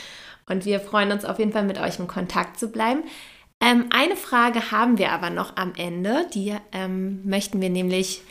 Und 0.49 0.65
wir 0.65 0.81
freuen 0.81 1.13
uns 1.13 1.27
auf 1.27 1.39
jeden 1.39 1.53
Fall 1.53 1.65
mit 1.65 1.79
euch 1.79 1.99
in 1.99 2.09
Kontakt 2.09 2.59
zu 2.59 2.73
bleiben. 2.73 3.03
Ähm, 3.61 3.91
eine 3.91 4.17
Frage 4.17 4.71
haben 4.71 4.97
wir 4.97 5.13
aber 5.13 5.29
noch 5.29 5.59
am 5.59 5.75
Ende. 5.77 6.27
Die 6.33 6.57
ähm, 6.73 7.21
möchten 7.29 7.61
wir 7.61 7.69
nämlich 7.69 8.23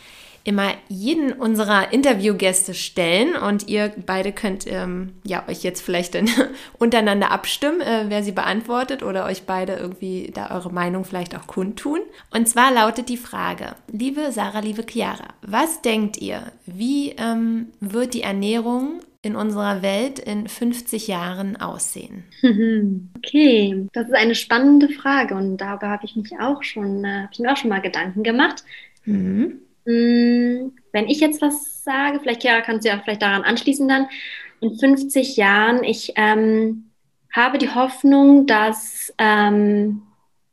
immer 0.50 0.72
jeden 0.88 1.32
unserer 1.32 1.94
Interviewgäste 1.94 2.74
stellen 2.74 3.36
und 3.36 3.68
ihr 3.68 3.94
beide 4.04 4.32
könnt 4.32 4.66
ähm, 4.66 5.14
ja 5.24 5.48
euch 5.48 5.62
jetzt 5.62 5.82
vielleicht 5.82 6.16
dann 6.16 6.28
untereinander 6.80 7.30
abstimmen, 7.30 7.82
äh, 7.82 8.06
wer 8.08 8.24
sie 8.24 8.32
beantwortet 8.32 9.04
oder 9.04 9.26
euch 9.26 9.44
beide 9.44 9.74
irgendwie 9.74 10.32
da 10.34 10.50
eure 10.50 10.74
Meinung 10.74 11.06
vielleicht 11.06 11.38
auch 11.38 11.46
kundtun. 11.46 12.00
Und 12.32 12.50
zwar 12.50 12.74
lautet 12.74 13.10
die 13.10 13.18
Frage, 13.18 13.76
liebe 13.92 14.32
Sarah, 14.32 14.62
liebe 14.62 14.84
Chiara, 14.90 15.28
was 15.44 15.84
denkt 15.84 16.18
ihr, 16.18 16.52
wie 16.66 17.12
ähm, 17.12 17.68
wird 17.80 18.16
die 18.16 18.24
Ernährung 18.24 19.02
in 19.22 19.36
unserer 19.36 19.84
Welt 19.84 20.18
in 20.18 20.48
50 20.48 21.08
Jahren 21.08 21.58
aussehen? 21.58 22.24
Okay, 23.18 23.88
das 23.94 24.08
ist 24.08 24.16
eine 24.16 24.34
spannende 24.34 24.90
Frage 24.90 25.36
und 25.36 25.58
darüber 25.58 25.90
habe 25.90 26.06
ich 26.06 26.16
mich 26.16 26.32
auch 26.40 26.64
schon, 26.64 27.04
äh, 27.04 27.22
habe 27.24 27.30
ich 27.32 27.40
mir 27.40 27.52
auch 27.52 27.58
schon 27.58 27.70
mal 27.70 27.82
Gedanken 27.82 28.24
gemacht. 28.24 28.64
Mhm. 29.06 29.60
Hm, 29.90 30.74
wenn 30.92 31.08
ich 31.08 31.20
jetzt 31.20 31.42
was 31.42 31.84
sage, 31.84 32.20
vielleicht 32.20 32.44
ja, 32.44 32.62
kannst 32.62 32.86
du 32.86 32.90
ja 32.90 33.02
vielleicht 33.04 33.24
daran 33.24 33.42
anschließen 33.42 33.88
dann. 33.88 34.08
In 34.62 34.78
50 34.78 35.36
Jahren, 35.36 35.84
ich 35.84 36.14
ähm, 36.16 36.92
habe 37.34 37.58
die 37.58 37.74
Hoffnung, 37.74 38.46
dass 38.46 39.12
ähm, 39.18 40.04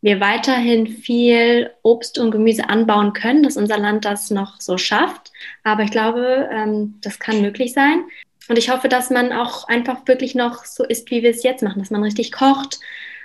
wir 0.00 0.20
weiterhin 0.20 0.86
viel 0.86 1.70
Obst 1.82 2.18
und 2.18 2.30
Gemüse 2.30 2.70
anbauen 2.70 3.12
können, 3.12 3.42
dass 3.42 3.58
unser 3.58 3.76
Land 3.76 4.06
das 4.06 4.30
noch 4.30 4.58
so 4.58 4.78
schafft. 4.78 5.32
Aber 5.64 5.82
ich 5.82 5.90
glaube, 5.90 6.48
ähm, 6.50 6.94
das 7.02 7.18
kann 7.18 7.42
möglich 7.42 7.74
sein. 7.74 8.04
Und 8.48 8.56
ich 8.56 8.70
hoffe, 8.70 8.88
dass 8.88 9.10
man 9.10 9.32
auch 9.32 9.68
einfach 9.68 10.06
wirklich 10.06 10.34
noch 10.34 10.64
so 10.64 10.82
ist, 10.82 11.10
wie 11.10 11.22
wir 11.22 11.30
es 11.30 11.42
jetzt 11.42 11.62
machen, 11.62 11.80
dass 11.80 11.90
man 11.90 12.02
richtig 12.02 12.32
kocht, 12.32 12.78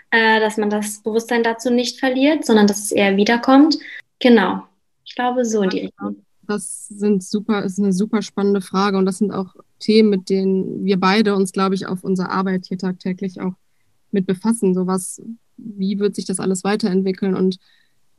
äh, 0.10 0.42
dass 0.42 0.58
man 0.58 0.70
das 0.70 1.04
Bewusstsein 1.04 1.44
dazu 1.44 1.70
nicht 1.70 2.02
verliert, 2.02 2.44
sondern 2.46 2.68
dass 2.68 2.80
es 2.80 2.92
eher 2.92 3.16
wiederkommt. 3.16 3.78
Genau. 4.20 4.64
Ich 5.12 5.16
glaube, 5.16 5.44
so 5.44 5.62
in 5.62 5.70
die 5.70 5.80
Richtung. 5.82 6.24
Das 6.48 6.88
sind 6.88 7.22
super, 7.22 7.66
ist 7.66 7.80
eine 7.80 7.92
super 7.92 8.22
spannende 8.22 8.62
Frage 8.62 8.98
und 8.98 9.06
das 9.06 9.18
sind 9.18 9.34
auch 9.34 9.56
Themen, 9.80 10.10
mit 10.10 10.30
denen 10.30 10.86
wir 10.86 10.98
beide 10.98 11.36
uns, 11.36 11.52
glaube 11.52 11.76
ich, 11.76 11.86
auf 11.86 12.06
unserer 12.06 12.32
Arbeit 12.32 12.68
hier 12.68 12.78
tagtäglich 12.78 13.42
auch 13.42 13.52
mit 14.12 14.26
befassen. 14.26 14.74
So 14.74 14.88
was, 14.88 15.22
wie 15.58 16.00
wird 16.00 16.16
sich 16.16 16.24
das 16.24 16.40
alles 16.40 16.64
weiterentwickeln? 16.64 17.36
Und 17.36 17.58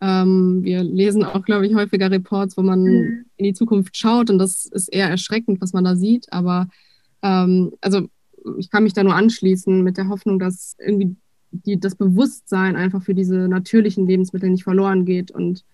ähm, 0.03 0.63
wir 0.63 0.83
lesen 0.83 1.25
auch, 1.25 1.47
glaube 1.47 1.67
ich, 1.67 1.75
häufiger 1.75 2.11
Reports, 2.11 2.59
wo 2.59 2.63
man 2.63 2.83
mhm. 2.83 3.25
in 3.37 3.45
die 3.45 3.55
Zukunft 3.55 3.97
schaut 3.97 4.29
und 4.29 4.39
das 4.39 4.67
ist 4.67 4.89
eher 4.89 5.09
erschreckend, 5.09 5.63
was 5.63 5.73
man 5.73 5.85
da 5.85 5.97
sieht. 5.97 6.31
Aber 6.31 6.69
ähm, 7.23 7.73
also 7.81 8.07
ich 8.59 8.69
kann 8.69 8.83
mich 8.83 8.93
da 8.93 9.03
nur 9.03 9.15
anschließen 9.15 9.83
mit 9.83 9.97
der 9.97 10.09
Hoffnung, 10.09 10.39
dass 10.39 10.77
irgendwie 10.79 11.17
die, 11.53 11.81
das 11.81 11.95
Bewusstsein 11.95 12.77
einfach 12.77 13.03
für 13.03 13.15
diese 13.15 13.49
natürlichen 13.49 14.07
Lebensmittel 14.07 14.51
nicht 14.51 14.65
verloren 14.65 15.07
geht 15.07 15.31
und 15.31 15.65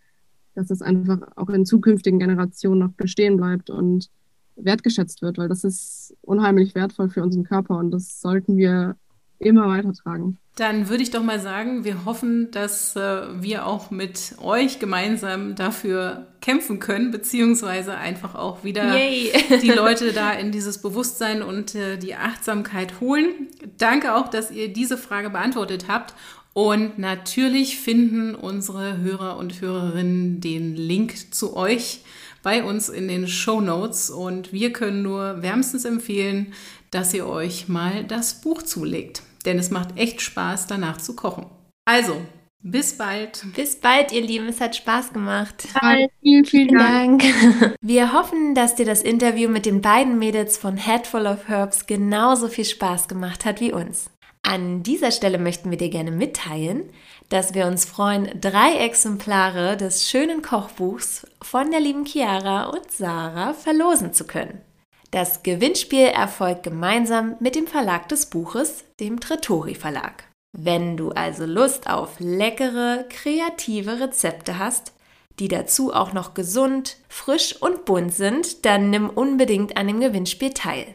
dass 0.59 0.71
es 0.71 0.83
einfach 0.83 1.21
auch 1.37 1.49
in 1.51 1.65
zukünftigen 1.65 2.19
Generationen 2.19 2.81
noch 2.81 2.93
bestehen 2.93 3.37
bleibt 3.37 3.71
und 3.71 4.11
wertgeschätzt 4.57 5.23
wird, 5.23 5.39
weil 5.39 5.49
das 5.49 5.63
ist 5.63 6.17
unheimlich 6.21 6.75
wertvoll 6.75 7.09
für 7.11 7.23
unseren 7.23 7.45
Körper 7.45 7.79
und 7.79 7.93
das 7.93 8.21
sollten 8.21 8.57
wir 8.57 8.97
immer 9.39 9.69
weitertragen. 9.69 10.37
Dann 10.57 10.89
würde 10.89 11.05
ich 11.05 11.13
doch 11.13 11.23
mal 11.23 11.39
sagen, 11.39 11.85
wir 11.85 12.05
hoffen, 12.05 12.51
dass 12.51 12.97
äh, 12.97 13.23
wir 13.41 13.67
auch 13.67 13.93
mit 13.93 14.35
euch 14.43 14.81
gemeinsam 14.81 15.55
dafür 15.55 16.27
kämpfen 16.41 16.81
können, 16.81 17.13
beziehungsweise 17.13 17.97
einfach 17.97 18.35
auch 18.35 18.65
wieder 18.65 18.93
Yay. 18.93 19.31
die 19.63 19.71
Leute 19.71 20.13
da 20.13 20.33
in 20.33 20.51
dieses 20.51 20.83
Bewusstsein 20.83 21.43
und 21.43 21.77
äh, 21.77 21.99
die 21.99 22.17
Achtsamkeit 22.17 23.01
holen. 23.01 23.47
Danke 23.79 24.17
auch, 24.17 24.27
dass 24.27 24.51
ihr 24.51 24.73
diese 24.73 24.99
Frage 24.99 25.31
beantwortet 25.31 25.85
habt. 25.87 26.15
Und 26.55 26.99
natürlich 26.99 27.79
finden 27.79 28.35
unsere 28.35 28.99
Hörer 28.99 29.37
und 29.37 29.61
Hörerinnen 29.61 30.41
den 30.41 30.75
Link 30.75 31.33
zu 31.33 31.57
euch 31.57 32.01
bei 32.43 32.65
uns 32.65 32.89
in 32.89 33.09
den 33.09 33.29
Show 33.29 33.61
Notes. 33.61 34.11
Und 34.11 34.53
wir 34.53 34.73
können 34.73 35.03
nur 35.03 35.43
wärmstens 35.43 35.85
empfehlen, 35.85 36.53
dass 36.91 37.15
ihr 37.15 37.27
euch 37.27 37.69
mal 37.69 38.05
das 38.05 38.41
Buch 38.41 38.63
zulegt. 38.63 39.23
Denn 39.45 39.59
es 39.59 39.71
macht 39.71 39.97
echt 39.97 40.21
Spaß, 40.21 40.67
danach 40.67 40.99
zu 40.99 41.15
kochen. 41.15 41.47
Also, 41.85 42.21
Bis 42.61 42.99
bald. 42.99 43.45
Bis 43.55 43.77
bald, 43.77 44.11
ihr 44.11 44.21
Lieben. 44.21 44.49
Es 44.49 44.61
hat 44.61 44.75
Spaß 44.75 45.13
gemacht. 45.13 45.69
Bald. 45.81 46.11
Vielen, 46.21 46.45
vielen 46.45 46.77
Dank. 46.77 47.23
Dank. 47.23 47.77
Wir 47.81 48.13
hoffen, 48.13 48.57
dass 48.57 48.75
dir 48.75 48.85
das 48.85 49.03
Interview 49.03 49.49
mit 49.49 49.65
den 49.65 49.81
beiden 49.81 50.19
Mädels 50.19 50.59
von 50.59 50.77
Headful 50.77 51.27
of 51.27 51.47
Herbs 51.47 51.87
genauso 51.87 52.49
viel 52.49 52.65
Spaß 52.65 53.07
gemacht 53.07 53.45
hat 53.45 53.61
wie 53.61 53.73
uns. 53.73 54.11
An 54.49 54.83
dieser 54.83 55.11
Stelle 55.11 55.37
möchten 55.37 55.71
wir 55.71 55.77
dir 55.77 55.91
gerne 55.91 56.11
mitteilen, 56.11 56.89
dass 57.29 57.53
wir 57.53 57.67
uns 57.67 57.85
freuen, 57.85 58.31
drei 58.41 58.79
Exemplare 58.79 59.77
des 59.77 60.09
schönen 60.09 60.41
Kochbuchs 60.41 61.27
von 61.43 61.71
der 61.71 61.81
lieben 61.81 62.07
Chiara 62.07 62.71
und 62.71 62.91
Sarah 62.91 63.53
verlosen 63.53 64.15
zu 64.15 64.27
können. 64.27 64.63
Das 65.11 65.43
Gewinnspiel 65.43 66.07
erfolgt 66.07 66.63
gemeinsam 66.63 67.37
mit 67.41 67.57
dem 67.57 67.67
Verlag 67.67 68.09
des 68.09 68.25
Buches, 68.25 68.85
dem 69.01 69.21
Trattori 69.21 69.75
Verlag. 69.75 70.25
Wenn 70.57 70.97
du 70.97 71.11
also 71.11 71.45
Lust 71.45 71.87
auf 71.87 72.19
leckere, 72.19 73.05
kreative 73.11 74.01
Rezepte 74.01 74.59
hast, 74.59 74.95
die 75.41 75.49
dazu 75.49 75.93
auch 75.93 76.15
noch 76.15 76.33
gesund, 76.33 76.97
frisch 77.11 77.55
und 77.61 77.85
bunt 77.85 78.15
sind, 78.15 78.65
dann 78.65 78.89
nimm 78.89 79.11
unbedingt 79.11 79.77
an 79.77 79.89
dem 79.89 80.01
Gewinnspiel 80.01 80.55
teil. 80.55 80.87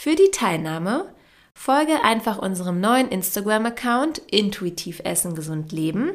Für 0.00 0.14
die 0.14 0.30
Teilnahme 0.30 1.11
folge 1.58 2.02
einfach 2.02 2.38
unserem 2.38 2.80
neuen 2.80 3.08
Instagram-Account 3.08 4.18
Intuitiv 4.30 5.00
Essen 5.04 5.34
Gesund 5.34 5.72
Leben, 5.72 6.12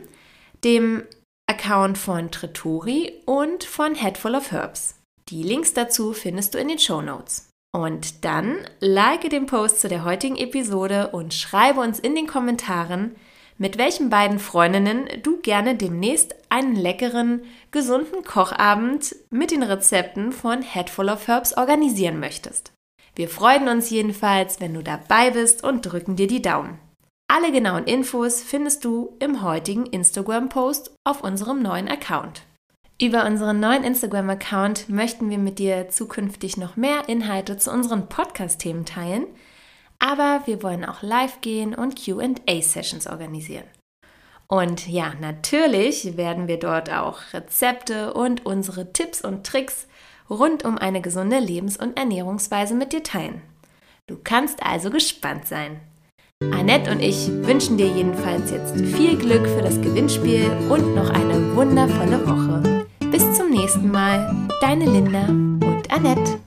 dem 0.64 1.04
Account 1.50 1.98
von 1.98 2.32
Trattori 2.32 3.14
und 3.26 3.64
von 3.64 3.96
Headful 3.96 4.36
of 4.36 4.52
Herbs. 4.52 4.96
Die 5.30 5.44
Links 5.44 5.74
dazu 5.74 6.14
findest 6.14 6.54
du 6.54 6.58
in 6.58 6.68
den 6.68 6.80
Show 6.80 7.02
Notes. 7.02 7.50
Und 7.74 8.26
dann 8.26 8.58
like 8.80 9.30
den 9.30 9.46
Post 9.46 9.82
zu 9.82 9.88
der 9.88 10.04
heutigen 10.04 10.38
Episode 10.38 11.10
und 11.10 11.34
schreibe 11.34 11.80
uns 11.80 12.00
in 12.00 12.16
den 12.16 12.28
Kommentaren, 12.28 13.16
mit 13.58 13.78
welchen 13.78 14.10
beiden 14.10 14.40
Freundinnen 14.40 15.08
du 15.24 15.40
gerne 15.42 15.76
demnächst 15.76 16.36
einen 16.50 16.76
leckeren, 16.76 17.42
gesunden 17.72 18.24
Kochabend 18.24 19.16
mit 19.30 19.52
den 19.52 19.64
Rezepten 19.64 20.32
von 20.32 20.62
Headful 20.62 21.10
of 21.10 21.28
Herbs 21.28 21.58
organisieren 21.58 22.20
möchtest. 22.20 22.72
Wir 23.18 23.30
freuen 23.30 23.68
uns 23.68 23.90
jedenfalls, 23.90 24.62
wenn 24.62 24.76
du 24.76 24.84
dabei 24.84 25.32
bist 25.32 25.64
und 25.64 25.82
drücken 25.82 26.16
dir 26.16 26.28
die 26.28 26.44
Daumen. 26.44 26.78
Alle 27.28 27.52
genauen 27.52 27.86
Infos 27.86 28.44
findest 28.44 28.86
du 28.86 29.18
im 29.20 29.42
heutigen 29.42 29.88
Instagram-Post 29.88 30.92
auf 31.04 31.24
unserem 31.24 31.64
neuen 31.64 31.88
Account. 31.88 32.44
Über 33.02 33.26
unseren 33.26 33.60
neuen 33.60 33.84
Instagram-Account 33.84 34.90
möchten 34.90 35.32
wir 35.32 35.40
mit 35.40 35.58
dir 35.58 35.90
zukünftig 35.90 36.58
noch 36.58 36.76
mehr 36.76 37.10
Inhalte 37.10 37.58
zu 37.58 37.72
unseren 37.72 38.08
Podcast-Themen 38.08 38.86
teilen, 38.86 39.26
aber 39.98 40.44
wir 40.46 40.62
wollen 40.62 40.86
auch 40.86 41.02
live 41.02 41.42
gehen 41.42 41.74
und 41.74 41.96
QA-Sessions 41.96 43.08
organisieren. 43.08 43.66
Und 44.48 44.88
ja, 44.88 45.14
natürlich 45.20 46.18
werden 46.18 46.48
wir 46.48 46.60
dort 46.60 46.92
auch 46.92 47.34
Rezepte 47.34 48.14
und 48.14 48.46
unsere 48.46 48.94
Tipps 48.94 49.22
und 49.22 49.44
Tricks 49.44 49.88
rund 50.30 50.66
um 50.66 50.78
eine 50.78 51.02
gesunde 51.02 51.40
Lebens- 51.40 51.78
und 51.78 51.98
Ernährungsweise 51.98 52.74
mit 52.74 52.94
dir 52.94 53.04
teilen. 53.04 53.42
Du 54.08 54.18
kannst 54.24 54.64
also 54.64 54.90
gespannt 54.90 55.48
sein. 55.48 55.80
Annette 56.52 56.92
und 56.92 57.02
ich 57.02 57.28
wünschen 57.30 57.78
dir 57.78 57.88
jedenfalls 57.88 58.52
jetzt 58.52 58.76
viel 58.96 59.18
Glück 59.18 59.48
für 59.48 59.62
das 59.62 59.82
Gewinnspiel 59.82 60.50
und 60.70 60.96
noch 60.96 61.10
eine 61.10 61.56
wundervolle 61.56 62.26
Woche. 62.28 62.86
Bis 63.12 63.36
zum 63.36 63.50
nächsten 63.50 63.90
Mal, 63.92 64.48
deine 64.62 64.86
Linda 64.86 65.28
und 65.28 65.92
Annette. 65.92 66.47